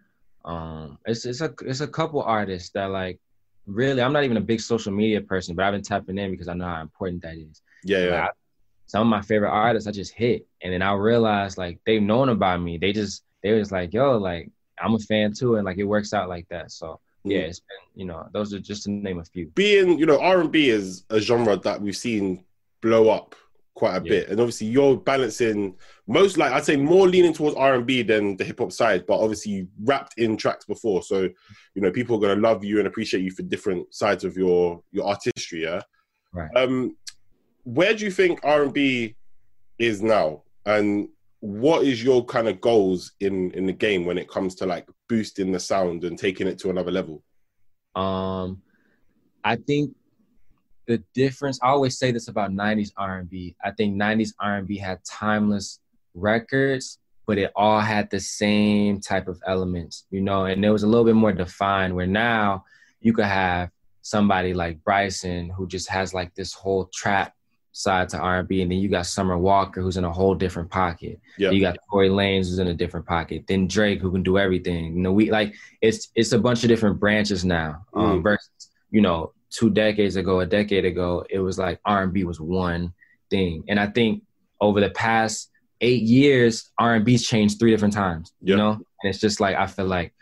Um 0.45 0.97
it's 1.05 1.25
it's 1.25 1.41
a 1.41 1.53
it's 1.61 1.81
a 1.81 1.87
couple 1.87 2.21
artists 2.21 2.69
that 2.71 2.85
like 2.91 3.19
really 3.65 4.01
I'm 4.01 4.13
not 4.13 4.23
even 4.23 4.37
a 4.37 4.41
big 4.41 4.61
social 4.61 4.91
media 4.91 5.21
person, 5.21 5.55
but 5.55 5.65
I've 5.65 5.73
been 5.73 5.81
tapping 5.83 6.17
in 6.17 6.31
because 6.31 6.47
I 6.47 6.53
know 6.53 6.65
how 6.65 6.81
important 6.81 7.23
that 7.23 7.37
is. 7.37 7.61
Yeah, 7.83 8.05
yeah. 8.05 8.25
I- 8.27 8.29
some 8.87 9.03
of 9.03 9.07
my 9.07 9.21
favorite 9.21 9.51
artists 9.51 9.87
I 9.87 9.91
just 9.91 10.13
hit, 10.13 10.45
and 10.61 10.73
then 10.73 10.81
I 10.81 10.91
realized 10.91 11.57
like 11.57 11.79
they've 11.85 12.01
known 12.01 12.27
about 12.27 12.61
me. 12.61 12.77
They 12.77 12.91
just 12.91 13.23
they 13.41 13.53
was 13.53 13.71
like, 13.71 13.93
yo, 13.93 14.17
like 14.17 14.51
I'm 14.83 14.95
a 14.95 14.99
fan 14.99 15.33
too, 15.33 15.55
and 15.55 15.65
like 15.65 15.77
it 15.77 15.83
works 15.83 16.13
out 16.13 16.29
like 16.29 16.47
that. 16.49 16.71
So 16.71 16.99
yeah, 17.23 17.39
Mm. 17.41 17.49
it's 17.49 17.59
been 17.59 17.99
you 18.01 18.05
know 18.05 18.27
those 18.33 18.53
are 18.53 18.59
just 18.59 18.83
to 18.83 18.91
name 18.91 19.19
a 19.19 19.25
few. 19.25 19.47
Being, 19.47 19.99
you 19.99 20.05
know, 20.05 20.19
R 20.19 20.41
and 20.41 20.51
B 20.51 20.69
is 20.69 21.05
a 21.09 21.19
genre 21.19 21.57
that 21.57 21.81
we've 21.81 21.95
seen 21.95 22.43
blow 22.81 23.09
up 23.09 23.35
quite 23.75 23.95
a 23.97 24.03
Yeah. 24.03 24.09
bit, 24.09 24.29
and 24.29 24.39
obviously 24.39 24.67
you're 24.67 24.97
balancing 24.97 25.75
most, 26.07 26.37
like 26.37 26.51
I'd 26.51 26.65
say, 26.65 26.75
more 26.75 27.07
leaning 27.07 27.31
towards 27.33 27.55
R 27.55 27.75
and 27.75 27.85
B 27.85 28.01
than 28.01 28.35
the 28.37 28.43
hip 28.43 28.59
hop 28.59 28.71
side. 28.71 29.05
But 29.05 29.19
obviously 29.19 29.51
you 29.53 29.67
rapped 29.83 30.15
in 30.17 30.35
tracks 30.35 30.65
before, 30.65 31.03
so 31.03 31.21
you 31.75 31.81
know 31.81 31.91
people 31.91 32.15
are 32.17 32.19
gonna 32.19 32.41
love 32.41 32.63
you 32.63 32.79
and 32.79 32.87
appreciate 32.87 33.23
you 33.23 33.31
for 33.31 33.43
different 33.43 33.93
sides 33.93 34.23
of 34.23 34.35
your 34.35 34.81
your 34.91 35.05
artistry. 35.05 35.63
Yeah. 35.63 35.81
Right. 36.33 36.49
Um, 36.55 36.95
where 37.63 37.93
do 37.93 38.03
you 38.05 38.11
think 38.11 38.39
R 38.43 38.63
and 38.63 38.73
B 38.73 39.15
is 39.77 40.01
now, 40.01 40.41
and 40.65 41.07
what 41.41 41.83
is 41.83 42.03
your 42.03 42.23
kind 42.23 42.47
of 42.47 42.61
goals 42.61 43.11
in 43.19 43.51
in 43.51 43.65
the 43.65 43.73
game 43.73 44.05
when 44.05 44.17
it 44.17 44.29
comes 44.29 44.55
to 44.55 44.65
like 44.65 44.87
boosting 45.09 45.51
the 45.51 45.59
sound 45.59 46.03
and 46.03 46.17
taking 46.17 46.47
it 46.47 46.57
to 46.59 46.69
another 46.69 46.91
level? 46.91 47.23
Um, 47.95 48.61
I 49.43 49.55
think 49.57 49.95
the 50.87 51.03
difference. 51.13 51.59
I 51.61 51.69
always 51.69 51.97
say 51.97 52.11
this 52.11 52.27
about 52.27 52.51
'90s 52.51 52.91
R&B. 52.95 53.55
I 53.63 53.71
think 53.71 53.95
'90s 53.95 54.33
R&B 54.39 54.77
had 54.77 55.03
timeless 55.03 55.79
records, 56.13 56.99
but 57.25 57.39
it 57.39 57.51
all 57.55 57.79
had 57.79 58.09
the 58.11 58.19
same 58.19 59.01
type 59.01 59.27
of 59.27 59.41
elements, 59.47 60.05
you 60.11 60.21
know. 60.21 60.45
And 60.45 60.63
it 60.63 60.69
was 60.69 60.83
a 60.83 60.87
little 60.87 61.05
bit 61.05 61.15
more 61.15 61.33
defined. 61.33 61.95
Where 61.95 62.07
now 62.07 62.65
you 62.99 63.13
could 63.13 63.25
have 63.25 63.71
somebody 64.03 64.53
like 64.53 64.83
Bryson 64.83 65.49
who 65.49 65.67
just 65.67 65.89
has 65.89 66.13
like 66.13 66.35
this 66.35 66.53
whole 66.53 66.85
trap 66.93 67.33
side 67.73 68.09
to 68.09 68.17
R&B, 68.17 68.61
and 68.61 68.71
then 68.71 68.79
you 68.79 68.89
got 68.89 69.05
Summer 69.05 69.37
Walker 69.37 69.81
who's 69.81 69.97
in 69.97 70.03
a 70.03 70.11
whole 70.11 70.35
different 70.35 70.69
pocket. 70.69 71.19
Yeah. 71.37 71.51
You 71.51 71.61
got 71.61 71.77
Tory 71.89 72.09
Lanez 72.09 72.49
who's 72.49 72.59
in 72.59 72.67
a 72.67 72.73
different 72.73 73.05
pocket. 73.05 73.45
Then 73.47 73.67
Drake 73.67 74.01
who 74.01 74.11
can 74.11 74.23
do 74.23 74.37
everything. 74.37 74.95
You 74.95 75.01
know, 75.01 75.11
we 75.13 75.31
like 75.31 75.53
it's 75.81 76.09
it's 76.15 76.31
a 76.33 76.39
bunch 76.39 76.63
of 76.63 76.67
different 76.69 76.99
branches 76.99 77.45
now. 77.45 77.85
Um, 77.93 78.19
Mm. 78.19 78.23
versus 78.23 78.49
you 78.91 79.01
know 79.01 79.33
two 79.49 79.69
decades 79.69 80.15
ago, 80.15 80.39
a 80.41 80.45
decade 80.45 80.85
ago, 80.85 81.25
it 81.29 81.39
was 81.39 81.57
like 81.57 81.79
R&B 81.85 82.23
was 82.23 82.39
one 82.41 82.93
thing, 83.29 83.63
and 83.69 83.79
I 83.79 83.87
think 83.87 84.23
over 84.59 84.79
the 84.81 84.89
past 84.91 85.49
eight 85.81 86.03
years, 86.03 86.71
R&B's 86.77 87.25
changed 87.27 87.57
three 87.59 87.71
different 87.71 87.93
times. 87.93 88.31
Yeah. 88.41 88.51
You 88.51 88.57
know, 88.57 88.71
and 88.71 89.09
it's 89.09 89.19
just 89.19 89.39
like 89.39 89.55
I 89.55 89.65
feel 89.67 89.85
like 89.87 90.13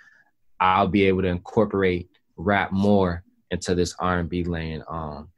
I'll 0.59 0.87
be 0.87 1.05
able 1.05 1.21
to 1.23 1.27
incorporate 1.27 2.09
rap 2.37 2.71
more 2.71 3.23
into 3.51 3.75
this 3.75 3.95
R&B 3.99 4.43
lane. 4.45 4.83
Um, 4.87 5.29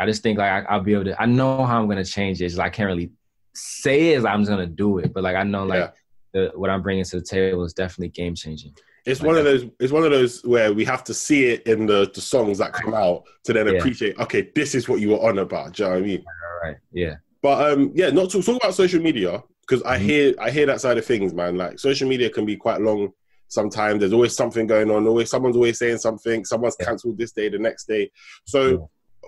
I 0.00 0.06
just 0.06 0.22
think 0.22 0.38
like 0.38 0.50
I, 0.50 0.60
I'll 0.72 0.80
be 0.80 0.94
able 0.94 1.04
to. 1.04 1.20
I 1.22 1.26
know 1.26 1.64
how 1.64 1.80
I'm 1.80 1.88
gonna 1.88 2.04
change 2.04 2.40
it. 2.40 2.46
It's 2.46 2.56
like 2.56 2.72
I 2.72 2.76
can't 2.76 2.86
really 2.88 3.10
say 3.54 4.10
it. 4.14 4.24
I'm 4.24 4.40
just 4.40 4.50
gonna 4.50 4.66
do 4.66 4.98
it, 4.98 5.12
but 5.12 5.22
like 5.22 5.36
I 5.36 5.42
know 5.42 5.64
like 5.64 5.92
the, 6.32 6.50
what 6.54 6.70
I'm 6.70 6.82
bringing 6.82 7.04
to 7.04 7.16
the 7.20 7.22
table 7.26 7.64
is 7.64 7.72
definitely 7.74 8.08
game 8.08 8.34
changing. 8.34 8.72
It's 9.06 9.20
Like 9.20 9.28
one 9.28 9.36
of 9.38 9.44
those. 9.44 9.64
It's 9.80 9.92
one 9.92 10.04
of 10.04 10.10
those 10.10 10.42
where 10.44 10.72
we 10.72 10.84
have 10.84 11.02
to 11.04 11.14
see 11.14 11.46
it 11.46 11.66
in 11.66 11.86
the, 11.86 12.10
the 12.14 12.20
songs 12.20 12.58
that 12.58 12.72
come 12.72 12.94
out 12.94 13.24
to 13.44 13.52
then 13.52 13.66
Yeah. 13.66 13.72
appreciate. 13.74 14.18
Okay, 14.18 14.50
this 14.54 14.74
is 14.74 14.88
what 14.88 15.00
you 15.00 15.10
were 15.10 15.20
on 15.28 15.38
about. 15.38 15.72
Do 15.74 15.82
you 15.82 15.88
know 15.88 15.94
what 15.96 16.02
I 16.02 16.06
mean? 16.06 16.24
All 16.26 16.68
right. 16.68 16.76
Yeah. 16.92 17.14
But 17.42 17.72
um, 17.72 17.92
yeah, 17.94 18.10
not 18.10 18.30
to 18.30 18.42
talk 18.42 18.56
about 18.62 18.74
social 18.74 19.00
media 19.00 19.42
because 19.62 19.82
I 19.84 19.98
Mhm. 19.98 20.02
hear 20.02 20.34
I 20.38 20.50
hear 20.50 20.66
that 20.66 20.80
side 20.80 20.98
of 20.98 21.04
things, 21.06 21.32
man. 21.34 21.56
Like 21.56 21.78
social 21.78 22.08
media 22.08 22.28
can 22.30 22.44
be 22.44 22.56
quite 22.56 22.80
long. 22.80 23.10
Sometimes 23.48 23.98
there's 24.00 24.12
always 24.12 24.36
something 24.36 24.66
going 24.66 24.90
on. 24.90 25.06
Always 25.06 25.30
someone's 25.30 25.56
always 25.56 25.78
saying 25.78 25.98
something. 25.98 26.44
Someone's 26.44 26.76
Yeah. 26.78 26.86
cancelled 26.86 27.18
this 27.18 27.32
day, 27.32 27.48
the 27.48 27.58
next 27.58 27.86
day. 27.88 28.10
So 28.46 28.68
Yeah. 28.70 28.76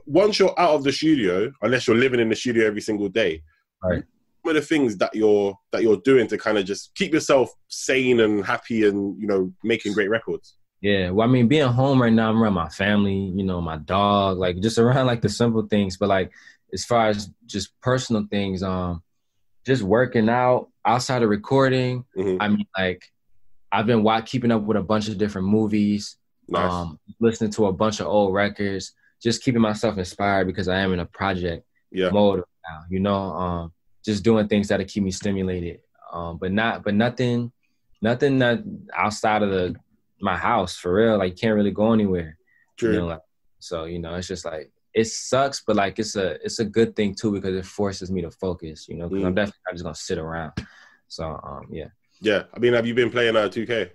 Once 0.07 0.39
you're 0.39 0.59
out 0.59 0.75
of 0.75 0.85
the 0.85 0.93
studio, 0.93 1.53
unless 1.63 1.87
you're 1.87 1.97
living 1.97 2.21
in 2.21 2.29
the 2.29 2.37
studio 2.37 2.67
every 2.67 2.81
single 2.81 3.09
day, 3.09 3.43
Right. 3.83 4.05
What 4.43 4.57
are 4.57 4.61
the 4.61 4.67
things 4.67 4.97
that 4.99 5.15
you're 5.15 5.57
that 5.71 5.83
you're 5.83 5.97
doing 5.99 6.27
to 6.29 6.37
kind 6.39 6.59
of 6.59 6.65
just 6.65 6.95
keep 6.95 7.13
yourself 7.13 7.53
sane 7.69 8.19
and 8.21 8.45
happy 8.45 8.87
and 8.87 9.21
you 9.21 9.27
know 9.27 9.53
making 9.65 9.93
great 9.93 10.09
records? 10.11 10.57
Yeah, 10.81 11.11
well, 11.11 11.29
I 11.29 11.31
mean, 11.31 11.47
being 11.47 11.69
home 11.69 12.03
right 12.03 12.13
now, 12.13 12.29
I'm 12.31 12.43
around 12.43 12.55
my 12.55 12.69
family, 12.69 13.15
you 13.15 13.45
know, 13.45 13.61
my 13.61 13.77
dog, 13.77 14.39
like 14.39 14.59
just 14.61 14.79
around 14.79 15.07
like 15.07 15.21
the 15.23 15.29
simple 15.29 15.63
things. 15.69 15.97
But 15.97 16.09
like, 16.09 16.33
as 16.73 16.85
far 16.85 17.07
as 17.09 17.31
just 17.47 17.79
personal 17.81 18.27
things, 18.31 18.65
um, 18.65 19.03
just 19.65 19.83
working 19.85 20.29
out 20.29 20.71
outside 20.85 21.23
of 21.23 21.29
recording. 21.29 22.05
Mhm. 22.17 22.39
I 22.41 22.49
mean, 22.49 22.67
like, 22.77 23.13
I've 23.71 23.87
been 23.87 24.03
wa- 24.03 24.21
keeping 24.23 24.51
up 24.51 24.63
with 24.63 24.77
a 24.77 24.83
bunch 24.83 25.09
of 25.09 25.19
different 25.19 25.47
movies, 25.49 26.17
Nice. 26.49 26.71
um, 26.73 26.99
listening 27.21 27.53
to 27.53 27.67
a 27.67 27.73
bunch 27.73 28.01
of 28.01 28.09
old 28.09 28.35
records, 28.35 28.93
just 29.23 29.43
keeping 29.43 29.61
myself 29.61 29.99
inspired 29.99 30.47
because 30.47 30.69
I 30.69 30.81
am 30.81 30.93
in 30.93 31.01
a 31.01 31.07
project 31.07 31.65
yeah. 31.91 32.11
mode 32.11 32.43
now. 32.69 32.81
You 32.91 33.01
know, 33.01 33.15
um, 33.15 33.73
just 34.05 34.25
doing 34.25 34.49
things 34.49 34.69
that'll 34.69 34.87
keep 34.87 35.03
me 35.03 35.11
stimulated. 35.11 35.81
Um, 36.13 36.39
but 36.39 36.53
not, 36.53 36.85
but 36.85 36.95
nothing, 36.95 37.53
nothing 38.03 38.39
that 38.41 38.63
outside 38.95 39.43
of 39.43 39.51
the 39.51 39.77
my 40.21 40.37
house 40.37 40.77
for 40.77 40.95
real. 40.95 41.19
Like, 41.19 41.37
can't 41.37 41.55
really 41.55 41.71
go 41.71 41.93
anywhere. 41.93 42.37
True. 42.77 42.93
You 42.93 42.99
know, 43.01 43.07
like, 43.07 43.21
so 43.61 43.85
you 43.85 43.99
know, 43.99 44.15
it's 44.15 44.29
just 44.29 44.45
like 44.45 44.71
it 44.95 45.07
sucks, 45.07 45.63
but 45.67 45.77
like 45.77 45.99
it's 45.99 46.17
a 46.17 46.33
it's 46.45 46.59
a 46.59 46.65
good 46.65 46.95
thing 46.95 47.15
too 47.15 47.33
because 47.33 47.57
it 47.57 47.65
forces 47.65 48.11
me 48.11 48.23
to 48.23 48.31
focus. 48.31 48.89
You 48.89 48.97
know, 48.97 49.09
because 49.09 49.25
I'm 49.25 49.33
Mm. 49.33 49.37
definitely 49.37 49.61
not 49.67 49.73
just 49.73 49.85
gonna 49.85 49.95
sit 49.95 50.19
around. 50.19 50.53
So 51.09 51.25
um, 51.25 51.67
yeah. 51.71 51.89
Yeah. 52.21 52.45
I 52.55 52.59
mean, 52.59 52.73
have 52.75 52.87
you 52.87 52.95
been 52.95 53.11
playing 53.11 53.37
uh 53.37 53.49
2K? 53.49 53.91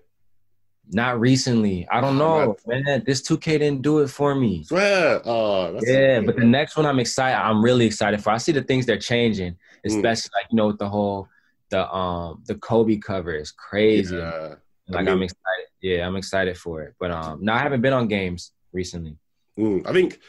Not 0.90 1.20
recently. 1.20 1.86
I 1.92 2.00
don't 2.00 2.18
know, 2.18 2.56
man. 2.66 3.04
This 3.06 3.22
2K 3.22 3.60
didn't 3.60 3.82
do 3.82 4.00
it 4.00 4.08
for 4.10 4.34
me. 4.36 4.64
Swear. 4.64 5.22
Oh, 5.26 5.74
that's 5.74 5.88
Yeah, 5.90 6.22
but 6.22 6.38
the 6.38 6.46
next 6.46 6.78
one 6.78 6.86
I'm 6.86 7.00
excited. 7.00 7.36
I'm 7.38 7.62
really 7.64 7.86
excited 7.86 8.24
for. 8.24 8.30
I 8.30 8.38
see 8.38 8.54
the 8.54 8.62
things 8.64 8.86
they're 8.86 8.98
changing, 8.98 9.54
Mm. 9.54 9.98
especially 9.98 10.32
like 10.36 10.48
you 10.52 10.56
know 10.58 10.68
with 10.68 10.80
the 10.80 10.88
whole 10.90 11.28
the 11.70 11.90
um 11.94 12.42
the 12.48 12.56
Kobe 12.56 12.98
cover 12.98 13.34
is 13.36 13.52
crazy. 13.52 14.16
Yeah. 14.16 14.56
Like 14.88 15.08
I 15.08 15.12
I'm 15.12 15.22
excited. 15.22 15.68
Yeah, 15.82 16.08
I'm 16.08 16.16
excited 16.16 16.58
for 16.58 16.82
it. 16.84 16.94
But 17.00 17.12
um, 17.12 17.40
no, 17.44 17.52
I 17.54 17.60
haven't 17.60 17.82
been 17.82 17.94
on 17.94 18.08
games 18.08 18.54
recently. 18.72 19.18
Mm, 19.60 19.86
I 19.86 19.92
think 19.92 20.20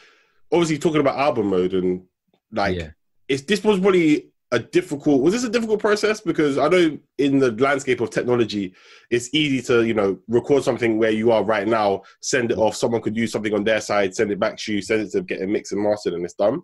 obviously 0.51 0.77
talking 0.77 0.99
about 0.99 1.17
album 1.17 1.47
mode 1.47 1.73
and 1.73 2.03
like 2.51 2.77
yeah, 2.77 2.89
it's 3.29 3.43
this 3.43 3.63
was 3.63 3.79
probably 3.79 4.31
a 4.51 4.59
difficult 4.59 5.21
was 5.21 5.33
this 5.33 5.43
a 5.43 5.49
difficult 5.49 5.79
process 5.79 6.21
because 6.21 6.57
I 6.57 6.67
know 6.69 6.97
in 7.19 7.37
the 7.39 7.51
landscape 7.51 8.01
of 8.01 8.09
technology 8.09 8.73
it's 9.11 9.29
easy 9.33 9.61
to 9.67 9.83
you 9.85 9.93
know 9.93 10.17
record 10.27 10.63
something 10.63 10.97
where 10.97 11.11
you 11.11 11.31
are 11.31 11.43
right 11.43 11.67
now 11.67 12.01
send 12.21 12.51
it 12.51 12.57
off 12.57 12.75
someone 12.75 13.01
could 13.01 13.15
use 13.15 13.31
something 13.31 13.53
on 13.53 13.63
their 13.63 13.79
side 13.81 14.15
send 14.15 14.31
it 14.31 14.39
back 14.39 14.57
to 14.57 14.73
you 14.73 14.81
send 14.81 15.01
it 15.01 15.11
to 15.11 15.21
get 15.21 15.41
it 15.41 15.49
mixed 15.49 15.71
and 15.71 15.83
mastered 15.83 16.13
and 16.13 16.25
it's 16.25 16.33
done 16.33 16.61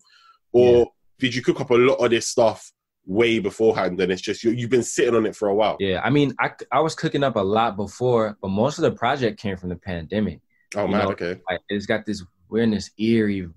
or 0.51 0.77
Yeah. 0.79 0.83
did 1.19 1.35
you 1.35 1.43
cook 1.43 1.61
up 1.61 1.69
a 1.69 1.75
lot 1.75 1.95
of 2.03 2.09
this 2.09 2.27
stuff 2.27 2.71
way 3.05 3.37
beforehand 3.37 4.01
and 4.01 4.11
it's 4.11 4.21
just 4.23 4.43
you, 4.43 4.49
you've 4.49 4.71
been 4.71 4.81
sitting 4.81 5.13
on 5.13 5.27
it 5.27 5.35
for 5.35 5.49
a 5.49 5.53
while 5.55 5.77
yeah. 5.79 6.01
I 6.03 6.09
mean, 6.09 6.33
I 6.39 6.49
I 6.71 6.79
was 6.79 6.95
cooking 6.95 7.23
up 7.23 7.35
a 7.35 7.39
lot 7.39 7.77
before, 7.77 8.35
but 8.41 8.47
most 8.47 8.79
of 8.79 8.81
the 8.81 8.91
project 8.91 9.39
came 9.39 9.57
from 9.57 9.69
the 9.69 9.75
pandemic. 9.75 10.39
oh 10.75 10.85
you 10.85 10.91
man 10.91 11.03
know, 11.05 11.11
okay 11.11 11.39
Like 11.47 11.61
it's 11.69 11.85
got 11.85 12.03
this 12.07 12.23
weirdness, 12.49 12.89
eerie, 12.97 13.47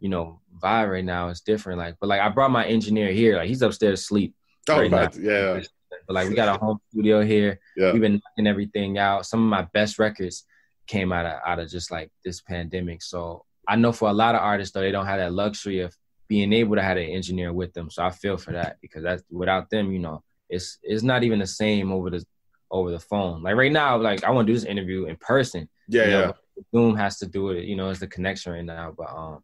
you 0.00 0.08
know, 0.08 0.40
vibe 0.62 0.90
right 0.90 1.04
now. 1.04 1.28
It's 1.28 1.40
different. 1.40 1.78
Like, 1.78 1.96
but 2.00 2.08
like 2.08 2.20
I 2.20 2.28
brought 2.28 2.50
my 2.50 2.64
engineer 2.66 3.12
here. 3.12 3.36
Like 3.36 3.48
he's 3.48 3.62
upstairs 3.62 4.00
asleep. 4.00 4.34
oh 4.68 4.78
right 4.78 4.90
now. 4.90 5.08
yeah 5.18 5.60
But 6.06 6.14
like 6.14 6.28
we 6.28 6.34
got 6.34 6.56
a 6.56 6.58
home 6.58 6.78
studio 6.90 7.22
here. 7.22 7.60
yeah 7.76 7.92
We've 7.92 8.00
been 8.02 8.20
knocking 8.24 8.46
everything 8.46 8.98
out. 8.98 9.26
Some 9.26 9.42
of 9.44 9.48
my 9.48 9.66
best 9.72 9.98
records 9.98 10.44
came 10.86 11.12
out 11.12 11.26
of 11.26 11.40
out 11.46 11.58
of 11.58 11.68
just 11.70 11.90
like 11.90 12.10
this 12.24 12.40
pandemic. 12.40 13.02
So 13.02 13.44
I 13.68 13.76
know 13.76 13.92
for 13.92 14.08
a 14.08 14.12
lot 14.12 14.34
of 14.34 14.40
artists 14.40 14.72
though, 14.74 14.80
they 14.80 14.90
don't 14.90 15.06
have 15.06 15.18
that 15.18 15.32
luxury 15.32 15.80
of 15.80 15.94
being 16.28 16.52
able 16.52 16.76
to 16.76 16.82
have 16.82 16.96
an 16.96 17.04
engineer 17.04 17.52
with 17.52 17.72
them. 17.74 17.90
So 17.90 18.02
I 18.04 18.10
feel 18.10 18.36
for 18.36 18.52
that 18.52 18.76
because 18.80 19.02
that's 19.02 19.22
without 19.30 19.68
them, 19.70 19.92
you 19.92 19.98
know, 19.98 20.22
it's 20.48 20.78
it's 20.82 21.02
not 21.02 21.22
even 21.24 21.38
the 21.38 21.46
same 21.46 21.92
over 21.92 22.10
the 22.10 22.24
over 22.70 22.90
the 22.90 23.00
phone. 23.00 23.42
Like 23.42 23.56
right 23.56 23.72
now, 23.72 23.96
like 23.98 24.24
I 24.24 24.30
want 24.30 24.46
to 24.46 24.52
do 24.52 24.56
this 24.58 24.64
interview 24.68 25.04
in 25.06 25.16
person. 25.16 25.68
yeah 25.88 26.04
you 26.04 26.10
know, 26.10 26.20
yeah 26.20 26.32
Zoom 26.74 26.96
has 26.96 27.18
to 27.18 27.26
do 27.26 27.50
it. 27.50 27.64
You 27.64 27.74
know, 27.76 27.88
it's 27.90 28.00
the 28.00 28.06
connection 28.06 28.52
right 28.52 28.64
now. 28.64 28.92
But 28.96 29.08
um, 29.10 29.42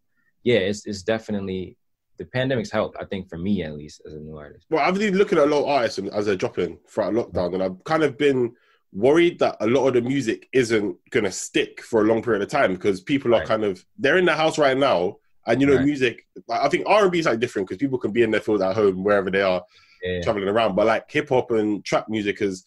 yeah, 0.50 0.59
it's 0.71 0.87
it's 0.87 1.03
definitely 1.03 1.76
the 2.19 2.25
pandemic's 2.37 2.71
helped. 2.71 2.97
I 2.99 3.05
think 3.05 3.29
for 3.29 3.37
me 3.47 3.55
at 3.65 3.75
least 3.76 4.00
as 4.07 4.15
a 4.15 4.19
new 4.26 4.37
artist. 4.38 4.65
Well, 4.71 4.83
I've 4.85 4.95
been 4.99 5.17
looking 5.21 5.38
at 5.38 5.45
a 5.49 5.50
lot 5.55 5.62
of 5.65 5.69
artists 5.76 5.99
as 6.19 6.26
they're 6.26 6.37
dropping 6.45 6.79
throughout 6.88 7.12
lockdown, 7.15 7.55
and 7.55 7.62
I've 7.62 7.83
kind 7.85 8.03
of 8.05 8.17
been 8.17 8.55
worried 8.93 9.38
that 9.41 9.57
a 9.61 9.67
lot 9.67 9.88
of 9.88 9.95
the 9.95 10.00
music 10.00 10.49
isn't 10.53 10.97
gonna 11.11 11.33
stick 11.33 11.83
for 11.83 12.00
a 12.00 12.05
long 12.05 12.23
period 12.23 12.43
of 12.43 12.49
time 12.49 12.73
because 12.75 13.00
people 13.00 13.35
are 13.35 13.38
Right. 13.41 13.49
kind 13.53 13.65
of 13.65 13.85
they're 13.99 14.19
in 14.19 14.25
the 14.25 14.35
house 14.43 14.57
right 14.59 14.76
now, 14.91 15.17
And 15.49 15.61
you 15.61 15.67
know, 15.69 15.76
Right. 15.76 15.85
music. 15.85 16.26
I 16.50 16.69
think 16.69 16.85
R 16.88 17.03
and 17.05 17.12
B 17.12 17.21
is 17.21 17.26
like 17.26 17.38
different 17.38 17.69
because 17.69 17.79
people 17.85 17.99
can 17.99 18.11
be 18.11 18.23
in 18.25 18.33
their 18.33 18.41
field 18.41 18.62
at 18.62 18.75
home 18.75 19.05
wherever 19.05 19.31
they 19.31 19.43
are, 19.43 19.62
Yeah. 20.03 20.21
traveling 20.23 20.49
around. 20.49 20.75
But 20.75 20.87
like 20.87 21.05
hip 21.09 21.29
hop 21.29 21.50
and 21.53 21.85
trap 21.85 22.09
music 22.09 22.41
is, 22.43 22.65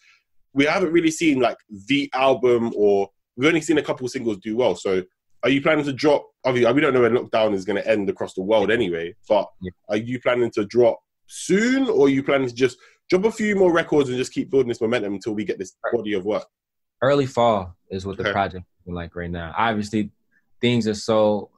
we 0.53 0.63
haven't 0.65 0.93
really 0.93 1.11
seen 1.11 1.39
like 1.41 1.57
the 1.89 2.09
album 2.13 2.71
or 2.77 3.09
we've 3.35 3.49
only 3.49 3.59
seen 3.61 3.77
a 3.79 3.81
couple 3.89 4.05
of 4.05 4.11
singles 4.13 4.37
do 4.37 4.55
well. 4.55 4.75
So, 4.75 5.03
are 5.43 5.49
you 5.49 5.61
planning 5.61 5.85
to 5.85 5.93
drop? 5.93 6.27
Obviously, 6.45 6.71
we 6.73 6.81
don't 6.81 6.93
know 6.93 7.01
when 7.01 7.13
lockdown 7.13 7.53
is 7.53 7.65
going 7.65 7.81
to 7.81 7.87
end 7.87 8.09
across 8.09 8.33
the 8.33 8.41
world 8.41 8.71
anyway. 8.71 9.15
But 9.27 9.49
Yeah. 9.61 9.71
are 9.89 9.97
you 9.97 10.19
planning 10.21 10.51
to 10.51 10.65
drop 10.65 10.99
soon, 11.27 11.89
or 11.89 12.05
are 12.07 12.09
you 12.09 12.23
planning 12.23 12.47
to 12.47 12.53
just 12.53 12.77
drop 13.09 13.25
a 13.25 13.31
few 13.31 13.55
more 13.55 13.71
records 13.71 14.09
and 14.09 14.17
just 14.17 14.33
keep 14.33 14.49
building 14.49 14.69
this 14.69 14.81
momentum 14.81 15.13
until 15.13 15.33
we 15.33 15.45
get 15.45 15.59
this 15.59 15.75
body 15.91 16.13
of 16.13 16.25
work? 16.25 16.45
early 17.01 17.25
fall 17.25 17.73
is 17.89 18.05
what 18.05 18.17
the 18.17 18.23
Okay. 18.23 18.31
project 18.33 18.65
is 18.85 18.93
like 18.93 19.15
right 19.15 19.31
now. 19.31 19.53
Obviously, 19.57 20.11
things 20.59 20.85
are 20.85 20.93
so, 20.93 21.49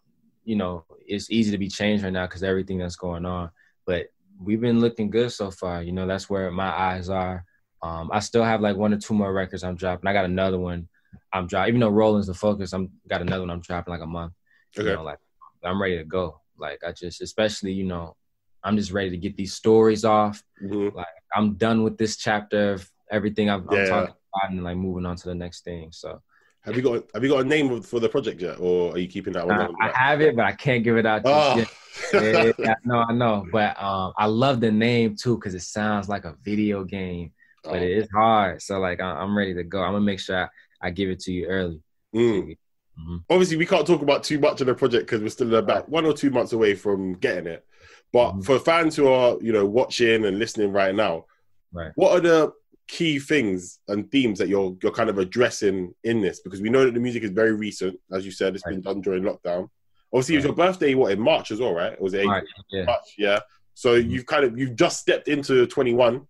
you 0.45 0.55
know, 0.55 0.85
it's 1.07 1.31
easy 1.31 1.49
to 1.49 1.57
be 1.57 1.67
changed 1.67 2.03
right 2.03 2.13
now 2.13 2.27
because 2.27 2.43
everything 2.43 2.77
that's 2.77 2.95
going 2.95 3.25
on. 3.25 3.49
But 3.87 4.07
we've 4.39 4.61
been 4.61 4.79
looking 4.79 5.09
good 5.09 5.31
so 5.31 5.49
far. 5.49 5.81
You 5.81 5.93
know, 5.93 6.05
that's 6.05 6.29
where 6.29 6.51
my 6.51 6.69
eyes 6.69 7.09
are. 7.09 7.43
Um, 7.81 8.11
I 8.13 8.19
still 8.19 8.43
have 8.43 8.61
like 8.61 8.75
one 8.77 8.93
or 8.93 8.97
two 8.97 9.15
more 9.15 9.33
records 9.33 9.63
I'm 9.63 9.75
dropping. 9.75 10.07
I 10.07 10.13
got 10.13 10.25
another 10.25 10.59
one 10.59 10.87
I'm 11.33 11.47
dropping. 11.47 11.69
Even 11.69 11.79
though 11.81 11.89
Rolling's 11.89 12.27
the 12.27 12.33
focus, 12.33 12.73
I'm 12.73 12.89
got 13.07 13.21
another 13.21 13.41
one 13.41 13.49
I'm 13.51 13.61
dropping 13.61 13.91
like 13.91 14.01
a 14.01 14.07
month. 14.07 14.33
Okay. 14.77 14.89
You 14.89 14.95
know, 14.95 15.03
like 15.03 15.19
I'm 15.63 15.81
ready 15.81 15.97
to 15.97 16.03
go. 16.03 16.39
Like 16.57 16.79
I 16.87 16.91
just, 16.91 17.21
especially 17.21 17.71
you 17.73 17.85
know, 17.85 18.15
I'm 18.63 18.77
just 18.77 18.91
ready 18.91 19.09
to 19.09 19.17
get 19.17 19.35
these 19.37 19.53
stories 19.53 20.05
off. 20.05 20.43
Mhm. 20.63 21.03
I'm 21.35 21.53
done 21.55 21.83
with 21.83 21.97
this 21.97 22.17
chapter 22.17 22.73
of 22.73 22.89
everything 23.09 23.49
I'm, 23.49 23.67
I'm 23.69 23.77
Yeah. 23.77 23.85
talking 23.85 24.13
about 24.35 24.51
and 24.51 24.63
like 24.63 24.77
moving 24.77 25.05
on 25.05 25.15
to 25.17 25.27
the 25.27 25.35
next 25.35 25.63
thing. 25.63 25.89
So. 25.91 26.21
Have 26.63 26.75
you 26.75 26.83
got 26.83 27.05
Have 27.15 27.23
you 27.23 27.29
got 27.29 27.43
a 27.43 27.47
name 27.47 27.81
for 27.81 27.99
the 27.99 28.07
project 28.07 28.39
yet, 28.39 28.59
or 28.59 28.93
are 28.93 28.97
you 28.99 29.07
keeping 29.07 29.33
that 29.33 29.47
one? 29.47 29.59
I, 29.81 29.89
I 29.89 29.97
have 29.97 30.21
it, 30.21 30.35
but 30.35 30.45
I 30.45 30.51
can't 30.51 30.83
give 30.83 30.95
it 30.95 31.07
out. 31.07 31.23
Oh. 31.25 31.57
yet. 31.57 31.67
Yeah, 32.13 32.51
yeah, 32.59 32.75
no, 32.85 32.99
I 32.99 33.13
know, 33.13 33.45
but 33.51 33.81
um, 33.81 34.13
I 34.17 34.27
love 34.27 34.61
the 34.61 34.71
name 34.71 35.15
too 35.15 35.35
because 35.37 35.55
it 35.55 35.61
sounds 35.63 36.07
like 36.07 36.23
a 36.25 36.35
video 36.43 36.83
game, 36.83 37.31
Oh. 37.65 37.71
but 37.71 37.81
it 37.81 37.91
is 37.91 38.07
hard. 38.13 38.61
So 38.61 38.79
like, 38.79 38.99
I, 39.01 39.05
I'm 39.11 39.35
ready 39.35 39.53
to 39.55 39.63
go. 39.63 39.81
I'm 39.81 39.93
gonna 39.93 40.05
make 40.05 40.19
sure 40.19 40.43
I, 40.45 40.49
I 40.81 40.89
give 40.89 41.09
it 41.09 41.19
to 41.21 41.31
you 41.31 41.45
early. 41.47 41.81
Mm. 42.15 42.57
Mhm. 42.99 43.23
Obviously, 43.29 43.57
we 43.57 43.65
can't 43.65 43.87
talk 43.87 44.01
about 44.01 44.23
too 44.23 44.39
much 44.39 44.61
of 44.61 44.67
the 44.67 44.73
project 44.75 45.05
because 45.05 45.21
we're 45.21 45.29
still 45.29 45.55
about 45.55 45.87
one 45.89 46.05
or 46.05 46.13
two 46.13 46.29
months 46.29 46.53
away 46.53 46.75
from 46.75 47.13
getting 47.13 47.47
it. 47.47 47.65
But 48.11 48.33
Mhm. 48.33 48.45
for 48.45 48.59
fans 48.59 48.95
who 48.95 49.07
are, 49.07 49.37
you 49.41 49.53
know, 49.53 49.65
watching 49.65 50.25
and 50.25 50.37
listening 50.39 50.71
right 50.71 50.93
now, 50.93 51.25
Right. 51.71 51.91
what 51.95 52.11
are 52.11 52.19
the 52.19 52.51
key 52.87 53.19
things 53.19 53.79
and 53.87 54.11
themes 54.11 54.37
that 54.39 54.49
you're 54.49 54.75
you're 54.83 54.91
kind 54.91 55.09
of 55.09 55.17
addressing 55.17 55.95
in 56.03 56.19
this? 56.21 56.41
Because 56.41 56.59
we 56.61 56.69
know 56.69 56.83
that 56.83 56.93
the 56.93 56.99
music 56.99 57.23
is 57.23 57.31
very 57.31 57.53
recent, 57.53 57.97
as 58.11 58.25
you 58.25 58.31
said, 58.31 58.53
it's 58.55 58.63
been 58.65 58.81
done 58.81 58.99
during 59.01 59.23
lockdown. 59.23 59.69
Obviously, 60.13 60.35
it 60.35 60.39
was 60.39 60.45
your 60.45 60.55
birthday, 60.55 60.93
what 60.93 61.13
in 61.13 61.19
March 61.21 61.51
as 61.51 61.59
well, 61.61 61.73
right? 61.73 61.97
Or 61.97 62.03
was 62.03 62.13
it 62.13 62.19
April? 62.19 62.33
Right, 62.33 62.43
yeah, 62.69 62.83
March? 62.83 63.15
Yeah. 63.17 63.39
So 63.75 63.97
Mhm. 64.01 64.09
you've 64.09 64.25
kind 64.25 64.43
of 64.43 64.59
you've 64.59 64.75
just 64.75 64.99
stepped 64.99 65.27
into 65.29 65.65
21. 65.67 66.27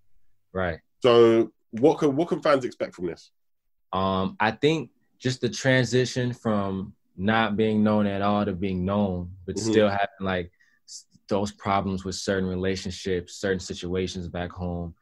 right. 0.53 0.79
So 1.01 1.51
what 1.72 1.98
can 1.98 2.15
what 2.15 2.27
can 2.27 2.41
fans 2.41 2.63
expect 2.65 2.93
from 2.93 3.08
this? 3.08 3.31
Um, 3.94 4.38
I 4.40 4.52
think 4.52 4.90
just 5.20 5.42
the 5.42 5.50
transition 5.50 6.34
from 6.34 6.94
not 7.18 7.58
being 7.58 7.84
known 7.84 8.08
at 8.08 8.22
all 8.22 8.46
to 8.46 8.54
being 8.54 8.86
known, 8.86 9.32
but 9.46 9.56
Mhm. 9.56 9.60
still 9.60 9.90
having 9.90 10.08
like 10.22 10.52
those 11.28 11.52
problems 11.52 12.04
with 12.04 12.16
certain 12.16 12.50
relationships, 12.50 13.36
certain 13.36 13.60
situations 13.60 14.28
back 14.28 14.52
home 14.52 14.94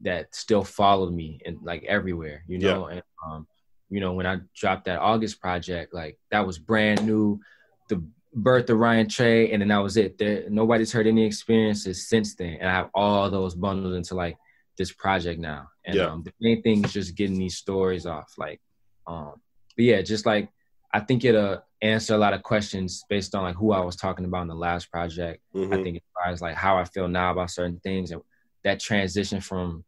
that 0.00 0.34
still 0.34 0.64
followed 0.64 1.12
me 1.12 1.40
and 1.44 1.58
like 1.62 1.84
everywhere, 1.84 2.44
you 2.48 2.58
Yeah. 2.58 2.74
know. 2.74 2.86
And 2.86 3.02
um, 3.26 3.46
you 3.90 4.00
know, 4.00 4.12
when 4.12 4.26
I 4.26 4.40
dropped 4.54 4.86
that 4.86 5.00
August 5.00 5.40
project, 5.40 5.94
like 5.94 6.18
that 6.30 6.46
was 6.46 6.58
brand 6.58 7.04
new, 7.06 7.40
the 7.88 8.02
birth 8.34 8.68
of 8.70 8.78
Ryan 8.78 9.08
Trey, 9.08 9.52
and 9.52 9.60
then 9.60 9.68
that 9.68 9.78
was 9.78 9.96
it. 9.96 10.18
There, 10.18 10.48
nobody's 10.50 10.92
heard 10.92 11.06
any 11.06 11.24
experiences 11.24 12.08
since 12.08 12.34
then, 12.34 12.58
and 12.60 12.68
I 12.68 12.72
have 12.72 12.90
all 12.94 13.30
those 13.30 13.54
bundled 13.54 13.94
into 13.94 14.14
like 14.14 14.36
this 14.78 14.92
project 14.92 15.40
now. 15.40 15.68
And 15.84 15.96
Yeah. 15.96 16.06
um, 16.06 16.22
the 16.22 16.32
main 16.40 16.62
thing 16.62 16.84
is 16.84 16.92
just 16.92 17.16
getting 17.16 17.38
these 17.38 17.56
stories 17.56 18.06
off. 18.06 18.32
Like, 18.38 18.60
um, 19.06 19.34
but 19.76 19.84
yeah, 19.84 20.02
just 20.02 20.26
like 20.26 20.48
I 20.92 21.00
think 21.00 21.24
it'll 21.24 21.60
answer 21.82 22.14
a 22.14 22.18
lot 22.18 22.34
of 22.34 22.42
questions 22.44 23.04
based 23.08 23.34
on 23.34 23.42
like 23.42 23.56
who 23.56 23.72
I 23.72 23.80
was 23.80 23.96
talking 23.96 24.24
about 24.24 24.42
in 24.42 24.48
the 24.48 24.54
last 24.54 24.90
project. 24.90 25.42
I 25.54 25.58
Mhm. 25.58 25.82
think 25.82 25.96
as 25.96 26.02
far 26.14 26.32
as 26.32 26.40
like 26.40 26.54
how 26.54 26.76
I 26.78 26.84
feel 26.84 27.08
now 27.08 27.32
about 27.32 27.50
certain 27.50 27.80
things 27.80 28.10
and 28.12 28.22
that 28.62 28.78
transition 28.80 29.40
from 29.40 29.84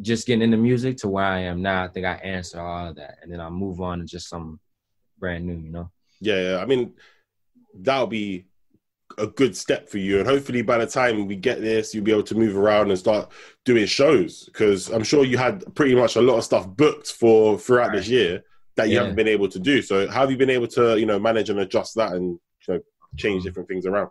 just 0.00 0.26
getting 0.26 0.42
into 0.42 0.56
music 0.56 0.96
to 0.98 1.08
where 1.08 1.24
I 1.26 1.40
am 1.40 1.60
now, 1.60 1.84
I 1.84 1.88
think 1.88 2.06
I 2.06 2.14
answer 2.14 2.58
all 2.60 2.88
of 2.88 2.96
that. 2.96 3.18
And 3.22 3.30
then 3.30 3.40
I'll 3.40 3.50
move 3.50 3.80
on 3.82 3.98
to 4.00 4.06
just 4.06 4.28
some 4.28 4.58
brand 5.18 5.46
new, 5.46 5.54
you 5.58 5.70
know? 5.70 5.90
Yeah, 6.20 6.40
yeah. 6.52 6.56
I 6.58 6.64
mean, 6.64 6.94
that'll 7.74 8.06
be 8.06 8.46
a 9.18 9.26
good 9.26 9.56
step 9.56 9.88
for 9.88 9.98
you. 9.98 10.18
And 10.18 10.26
hopefully 10.26 10.62
by 10.62 10.78
the 10.78 10.86
time 10.86 11.26
we 11.26 11.36
get 11.36 11.60
this, 11.60 11.94
you'll 11.94 12.04
be 12.04 12.12
able 12.12 12.22
to 12.24 12.34
move 12.34 12.56
around 12.56 12.90
and 12.90 12.98
start 12.98 13.30
doing 13.64 13.86
shows. 13.86 14.44
Because 14.46 14.88
I'm 14.90 15.04
sure 15.04 15.24
you 15.24 15.38
had 15.38 15.74
pretty 15.74 15.94
much 15.94 16.16
a 16.16 16.22
lot 16.22 16.38
of 16.38 16.44
stuff 16.44 16.66
booked 16.68 17.12
for 17.12 17.58
throughout 17.58 17.92
this 17.92 18.08
year 18.08 18.42
that 18.76 18.88
you 18.88 18.94
Yeah. 18.94 19.00
haven't 19.00 19.16
been 19.16 19.28
able 19.28 19.48
to 19.48 19.58
do. 19.58 19.82
So 19.82 20.08
how 20.08 20.20
have 20.22 20.30
you 20.30 20.36
been 20.36 20.50
able 20.50 20.68
to, 20.68 20.98
you 20.98 21.06
know, 21.06 21.18
manage 21.18 21.50
and 21.50 21.60
adjust 21.60 21.94
that 21.96 22.12
and 22.12 22.38
you 22.68 22.74
know, 22.74 22.80
change 23.16 23.44
different 23.44 23.68
things 23.68 23.86
around? 23.86 24.10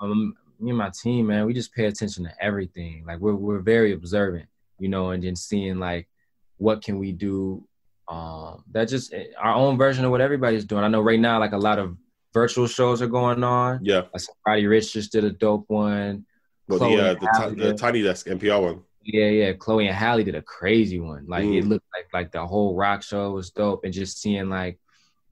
um, 0.00 0.34
me 0.60 0.70
and 0.70 0.78
my 0.78 0.90
team, 0.90 1.26
man, 1.26 1.46
we 1.46 1.52
just 1.54 1.72
pay 1.72 1.86
attention 1.86 2.24
to 2.24 2.30
everything. 2.40 3.04
Like 3.06 3.18
we're 3.20 3.34
we're 3.34 3.60
very 3.60 3.92
observant, 3.92 4.48
you 4.78 4.88
know, 4.88 5.10
and 5.10 5.22
then 5.22 5.36
seeing 5.36 5.78
like 5.78 6.08
what 6.56 6.82
can 6.82 6.98
we 6.98 7.12
do. 7.12 7.64
Um, 8.08 8.64
that 8.72 8.88
just 8.88 9.14
our 9.38 9.54
own 9.54 9.76
version 9.76 10.04
of 10.04 10.10
what 10.10 10.20
everybody's 10.20 10.64
doing. 10.64 10.82
I 10.82 10.88
know 10.88 11.00
right 11.02 11.20
now, 11.20 11.38
like 11.38 11.52
a 11.52 11.58
lot 11.58 11.78
of 11.78 11.96
virtual 12.34 12.66
shows 12.66 13.00
are 13.02 13.06
going 13.08 13.42
on. 13.44 13.80
Yeah. 13.82 14.02
Like 14.12 14.22
Roddy 14.46 14.64
Ricch 14.64 14.92
just 14.92 15.12
did 15.12 15.24
a 15.24 15.30
dope 15.30 15.64
one. 15.68 16.26
But 16.68 16.78
Chloe 16.78 16.96
the, 16.96 17.10
uh, 17.10 17.14
the, 17.14 17.54
ti- 17.54 17.60
the 17.62 17.74
Tiny 17.74 18.02
Desk 18.02 18.26
NPR 18.26 18.60
one. 18.62 18.82
Yeah, 19.02 19.28
yeah. 19.28 19.52
Chloe 19.54 19.86
and 19.86 19.96
Halle 19.96 20.22
did 20.24 20.34
a 20.34 20.42
crazy 20.42 21.00
one. 21.00 21.26
Like 21.26 21.44
it 21.44 21.64
Mm. 21.64 21.68
looked 21.68 21.86
like 21.94 22.06
like 22.12 22.32
the 22.32 22.46
whole 22.46 22.74
rock 22.76 23.02
show 23.02 23.30
was 23.32 23.50
dope, 23.50 23.84
and 23.84 23.92
just 23.92 24.20
seeing 24.20 24.50
like, 24.50 24.78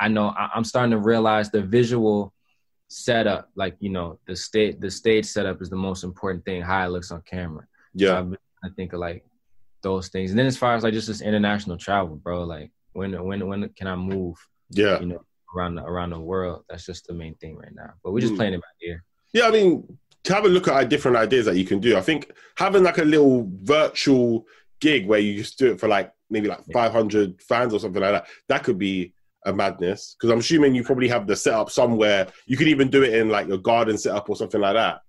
I 0.00 0.09
know 0.09 0.28
I, 0.28 0.48
I'm 0.54 0.64
starting 0.64 0.92
to 0.92 0.98
realize 0.98 1.50
the 1.50 1.61
visual 1.62 2.32
setup, 2.88 3.50
like 3.54 3.76
you 3.80 3.90
know, 3.90 4.18
the 4.26 4.35
stage 4.37 4.76
the 4.80 4.90
stage 4.90 5.26
setup 5.26 5.61
is 5.61 5.68
the 5.68 5.76
most 5.76 6.04
important 6.04 6.44
thing. 6.44 6.62
How 6.62 6.87
it 6.87 6.88
looks 6.90 7.11
on 7.11 7.20
camera. 7.22 7.66
So 7.98 8.06
Yeah. 8.06 8.18
I've 8.18 8.30
been- 8.30 8.38
I 8.64 8.68
think 8.70 8.94
of 8.94 9.00
like 9.00 9.24
those 9.82 10.09
things, 10.09 10.30
and 10.30 10.38
then 10.38 10.46
as 10.46 10.56
far 10.56 10.74
as 10.74 10.82
like 10.82 10.94
just 10.94 11.06
this 11.09 11.20
international 11.20 11.76
travel, 11.76 12.16
bro. 12.16 12.44
Like 12.44 12.70
when 12.94 13.12
when 13.24 13.46
when 13.46 13.68
can 13.70 13.87
I 13.88 13.94
move? 13.96 14.37
Yeah. 14.70 14.98
You 15.00 15.06
know, 15.06 15.24
around 15.57 15.77
the, 15.77 15.85
around 15.85 16.11
the 16.11 16.21
world. 16.21 16.64
That's 16.69 16.87
just 16.87 17.07
the 17.07 17.14
main 17.14 17.35
thing 17.37 17.57
right 17.57 17.75
now. 17.75 17.95
But 18.05 18.12
we're 18.12 18.21
just 18.21 18.35
Mm. 18.35 18.37
playing 18.37 18.55
it 18.55 18.61
by 18.61 18.87
ear. 18.87 19.05
Yeah, 19.33 19.49
I 19.49 19.51
mean, 19.51 19.99
to 20.25 20.35
have 20.35 20.45
a 20.45 20.49
look 20.49 20.69
at 20.69 20.88
different 20.88 21.16
ideas 21.16 21.47
that 21.47 21.57
you 21.57 21.64
can 21.64 21.79
do. 21.81 21.97
I 21.97 22.01
think 22.01 22.33
having 22.57 22.83
like 22.83 22.99
a 22.99 23.05
little 23.05 23.49
virtual 23.62 24.47
gig 24.81 25.07
where 25.07 25.19
you 25.21 25.37
just 25.37 25.59
do 25.59 25.73
it 25.73 25.81
for 25.81 25.88
like 25.88 26.12
maybe 26.31 26.49
like 26.49 26.61
500 26.73 27.40
fans 27.42 27.73
or 27.73 27.81
something 27.81 28.03
like 28.03 28.12
that, 28.12 28.27
that 28.49 28.64
could 28.64 28.79
be 28.79 29.12
a 29.45 29.53
madness. 29.53 30.16
Because 30.19 30.33
I'm 30.33 30.40
assuming 30.40 30.75
you 30.75 30.83
probably 30.83 31.09
have 31.09 31.27
the 31.27 31.37
setup 31.37 31.71
somewhere. 31.71 32.29
You 32.47 32.57
could 32.57 32.69
even 32.69 32.88
do 32.90 33.03
it 33.05 33.14
in 33.14 33.29
like 33.29 33.47
your 33.47 33.59
garden 33.59 33.97
setup 33.97 34.29
or 34.29 34.37
something 34.37 34.61
like 34.61 34.75
that. 34.75 35.01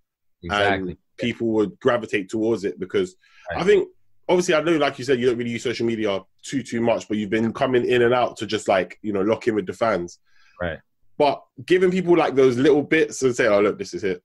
Exactly. 0.44 0.92
And 0.92 0.98
people 1.18 1.48
would 1.48 1.80
gravitate 1.80 2.30
towards 2.30 2.64
it 2.64 2.80
because 2.80 3.16
I 3.56 3.64
think, 3.64 3.88
obviously, 4.30 4.54
I 4.54 4.62
know, 4.62 4.78
like 4.78 5.00
you 5.00 5.06
said, 5.06 5.20
you 5.20 5.26
don't 5.28 5.38
really 5.38 5.50
use 5.52 5.64
social 5.64 5.88
media 5.88 6.20
too, 6.44 6.62
too 6.62 6.82
much, 6.82 7.08
but 7.08 7.18
you've 7.18 7.32
been 7.32 7.52
coming 7.54 7.86
in 7.86 8.04
and 8.04 8.14
out 8.14 8.38
to 8.38 8.46
just 8.46 8.68
like, 8.68 9.00
you 9.02 9.14
know, 9.14 9.22
lock 9.22 9.48
in 9.48 9.56
with 9.56 9.66
the 9.66 9.74
fans. 9.74 10.20
Right. 10.62 10.80
But 11.18 11.44
giving 11.66 11.92
people 11.92 12.16
like 12.16 12.36
those 12.36 12.58
little 12.58 12.84
bits 12.84 13.22
and 13.24 13.36
say, 13.36 13.48
"Oh, 13.48 13.60
look, 13.62 13.78
this 13.78 13.94
is 13.94 14.04
it. 14.04 14.24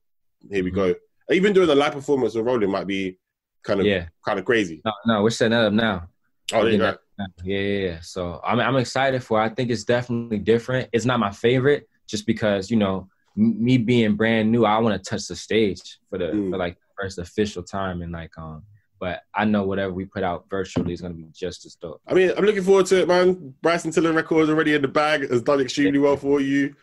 Here 0.51 0.63
we 0.65 0.71
Mhm. 0.71 0.75
go." 0.75 0.95
Even 1.31 1.53
doing 1.53 1.69
a 1.71 1.75
live 1.75 1.93
performance 1.93 2.35
of 2.35 2.45
Rolling 2.45 2.71
might 2.71 2.87
be 2.87 3.19
kind 3.63 3.81
of 3.81 3.87
Yeah. 3.87 4.09
kind 4.27 4.39
of 4.39 4.45
crazy. 4.45 4.83
No, 4.85 4.93
no, 5.07 5.23
we're 5.23 5.31
setting 5.31 5.53
that 5.53 5.65
up 5.67 5.73
now. 5.73 6.09
Oh, 6.53 6.63
there 6.65 6.73
you 6.73 6.83
Yeah, 6.83 6.93
go. 6.93 6.99
Yeah, 7.45 7.59
yeah, 7.59 7.89
yeah. 7.89 8.01
So 8.01 8.41
I'm 8.45 8.61
I'm 8.61 8.77
excited 8.77 9.23
for. 9.23 9.41
it. 9.41 9.45
I 9.45 9.49
think 9.51 9.71
it's 9.71 9.85
definitely 9.85 10.39
different. 10.39 10.89
It's 10.93 11.05
not 11.07 11.21
my 11.21 11.31
favorite, 11.31 11.89
just 12.07 12.27
because 12.27 12.71
you 12.71 12.77
know 12.77 13.09
m- 13.39 13.65
me 13.65 13.79
being 13.79 14.15
brand 14.17 14.51
new. 14.53 14.65
I 14.67 14.79
want 14.79 15.03
to 15.03 15.11
touch 15.11 15.27
the 15.29 15.37
stage 15.37 15.99
for 16.11 16.19
the 16.19 16.27
Mm. 16.27 16.51
for 16.51 16.57
like 16.59 16.77
first 17.01 17.19
official 17.19 17.63
time 17.63 18.03
and 18.03 18.13
like 18.13 18.37
um. 18.37 18.65
But 19.03 19.23
I 19.35 19.45
know 19.45 19.65
whatever 19.65 19.93
we 19.93 20.05
put 20.05 20.23
out 20.23 20.45
virtually 20.49 20.93
is 20.93 21.01
gonna 21.01 21.15
be 21.15 21.27
just 21.33 21.67
as 21.67 21.75
dope. 21.75 22.01
I 22.07 22.15
mean, 22.15 22.31
I'm 22.37 22.45
looking 22.45 22.63
forward 22.63 22.87
to 22.87 23.01
it, 23.01 23.09
man. 23.09 23.53
Bryson 23.61 23.91
Tiller 23.91 24.13
records 24.13 24.49
already 24.49 24.75
in 24.77 24.83
the 24.83 24.87
bag 24.87 25.29
has 25.29 25.43
done 25.43 25.61
extremely 25.61 25.99
well 25.99 26.17
for 26.17 26.41
you. 26.41 26.77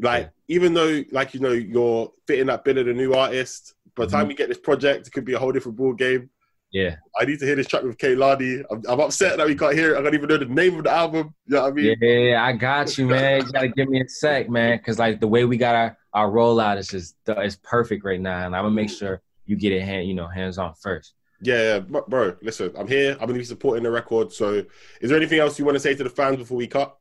Like, 0.00 0.30
even 0.48 0.72
though, 0.72 1.02
like 1.12 1.34
you 1.34 1.40
know, 1.40 1.52
you're 1.52 2.10
fitting 2.26 2.46
that 2.46 2.64
bill 2.64 2.78
of 2.78 2.86
the 2.86 2.94
new 2.94 3.12
artist. 3.12 3.74
By 3.94 4.04
the 4.04 4.08
Mm-hmm. 4.08 4.16
time 4.16 4.30
you 4.30 4.36
get 4.36 4.48
this 4.48 4.58
project, 4.58 5.06
it 5.06 5.12
could 5.12 5.26
be 5.26 5.34
a 5.34 5.38
whole 5.38 5.52
different 5.52 5.76
ball 5.76 5.92
game. 5.92 6.30
Yeah, 6.70 6.96
I 7.14 7.26
need 7.26 7.40
to 7.40 7.44
hear 7.44 7.56
this 7.56 7.66
track 7.66 7.82
with 7.82 7.98
Kaylani. 7.98 8.64
I'm, 8.70 8.82
I'm 8.88 9.00
upset 9.00 9.36
that 9.36 9.46
we 9.46 9.54
can't 9.54 9.74
hear 9.74 9.94
it. 9.94 9.98
I 9.98 10.02
don't 10.02 10.14
even 10.14 10.30
know 10.30 10.38
the 10.38 10.46
name 10.46 10.78
of 10.78 10.84
the 10.84 10.90
album. 10.92 11.34
You 11.46 11.56
know 11.56 11.62
what 11.62 11.72
I 11.72 11.74
mean? 11.74 11.96
yeah, 12.00 12.08
yeah, 12.08 12.42
I 12.42 12.52
got 12.52 12.96
you, 12.96 13.06
man. 13.06 13.44
You 13.44 13.52
gotta 13.52 13.68
give 13.68 13.90
me 13.90 14.00
a 14.00 14.08
sec, 14.08 14.48
man, 14.48 14.78
because 14.78 14.98
like 14.98 15.20
the 15.20 15.28
way 15.28 15.44
we 15.44 15.58
got 15.58 15.74
our 15.74 15.98
our 16.14 16.30
rollout 16.30 16.78
is 16.78 16.88
just 16.88 17.16
it's 17.26 17.58
perfect 17.62 18.02
right 18.02 18.20
now, 18.20 18.46
and 18.46 18.56
I'm 18.56 18.64
gonna 18.64 18.74
make 18.74 18.88
sure 18.88 19.20
you 19.44 19.56
get 19.56 19.72
it 19.72 19.82
hand 19.82 20.08
you 20.08 20.14
know 20.14 20.26
hands 20.26 20.56
on 20.56 20.72
first. 20.72 21.12
Yeah, 21.42 21.80
yeah, 21.90 22.00
bro. 22.08 22.36
Listen, 22.42 22.72
I'm 22.78 22.88
here. 22.88 23.12
I'm 23.12 23.26
gonna 23.26 23.34
be 23.34 23.44
supporting 23.44 23.82
the 23.84 23.90
record. 23.90 24.32
So, 24.32 24.64
is 25.00 25.10
there 25.10 25.16
anything 25.18 25.38
else 25.38 25.58
you 25.58 25.64
want 25.64 25.76
to 25.76 25.80
say 25.80 25.94
to 25.94 26.02
the 26.04 26.10
fans 26.10 26.36
before 26.38 26.56
we 26.56 26.66
cut? 26.66 26.96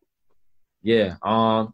Yeah. 0.83 1.15
Um 1.23 1.73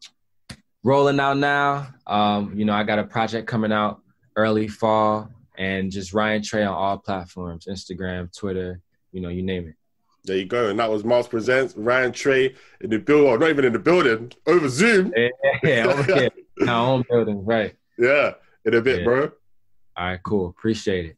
rolling 0.84 1.20
out 1.20 1.38
now. 1.38 1.88
Um, 2.08 2.58
you 2.58 2.66
know, 2.66 2.74
I 2.74 2.84
got 2.84 3.00
a 3.00 3.04
project 3.04 3.48
coming 3.48 3.72
out 3.72 4.02
early 4.36 4.68
fall, 4.68 5.30
and 5.58 5.92
just 5.92 6.14
Ryan 6.14 6.42
Trey 6.44 6.64
on 6.64 6.74
all 6.74 6.98
platforms: 6.98 7.66
Instagram, 7.70 8.36
Twitter, 8.36 8.80
you 9.12 9.22
know, 9.22 9.30
you 9.30 9.42
name 9.44 9.68
it. 9.68 9.76
There 10.24 10.38
you 10.38 10.46
go. 10.46 10.70
And 10.70 10.80
that 10.80 10.90
was 10.90 11.04
Miles 11.04 11.28
Presents, 11.28 11.76
Ryan 11.76 12.12
Trey 12.12 12.54
in 12.82 12.92
the 12.92 13.00
building, 13.00 13.28
or 13.28 13.38
not 13.40 13.50
even 13.50 13.66
in 13.66 13.74
the 13.74 13.80
building, 13.80 14.32
over 14.46 14.70
Zoom. 14.70 15.12
Yeah, 15.16 15.30
yeah 15.64 15.86
over 15.88 16.04
here. 16.04 16.30
Our 16.68 16.88
own 16.94 17.04
building, 17.10 17.44
right. 17.44 17.76
Yeah, 17.98 18.34
in 18.66 18.76
a 18.76 18.82
bit, 18.82 19.00
Yeah. 19.00 19.04
bro. 19.06 19.32
All 19.98 20.06
right, 20.06 20.20
cool. 20.24 20.50
Appreciate 20.50 21.06
it. 21.06 21.18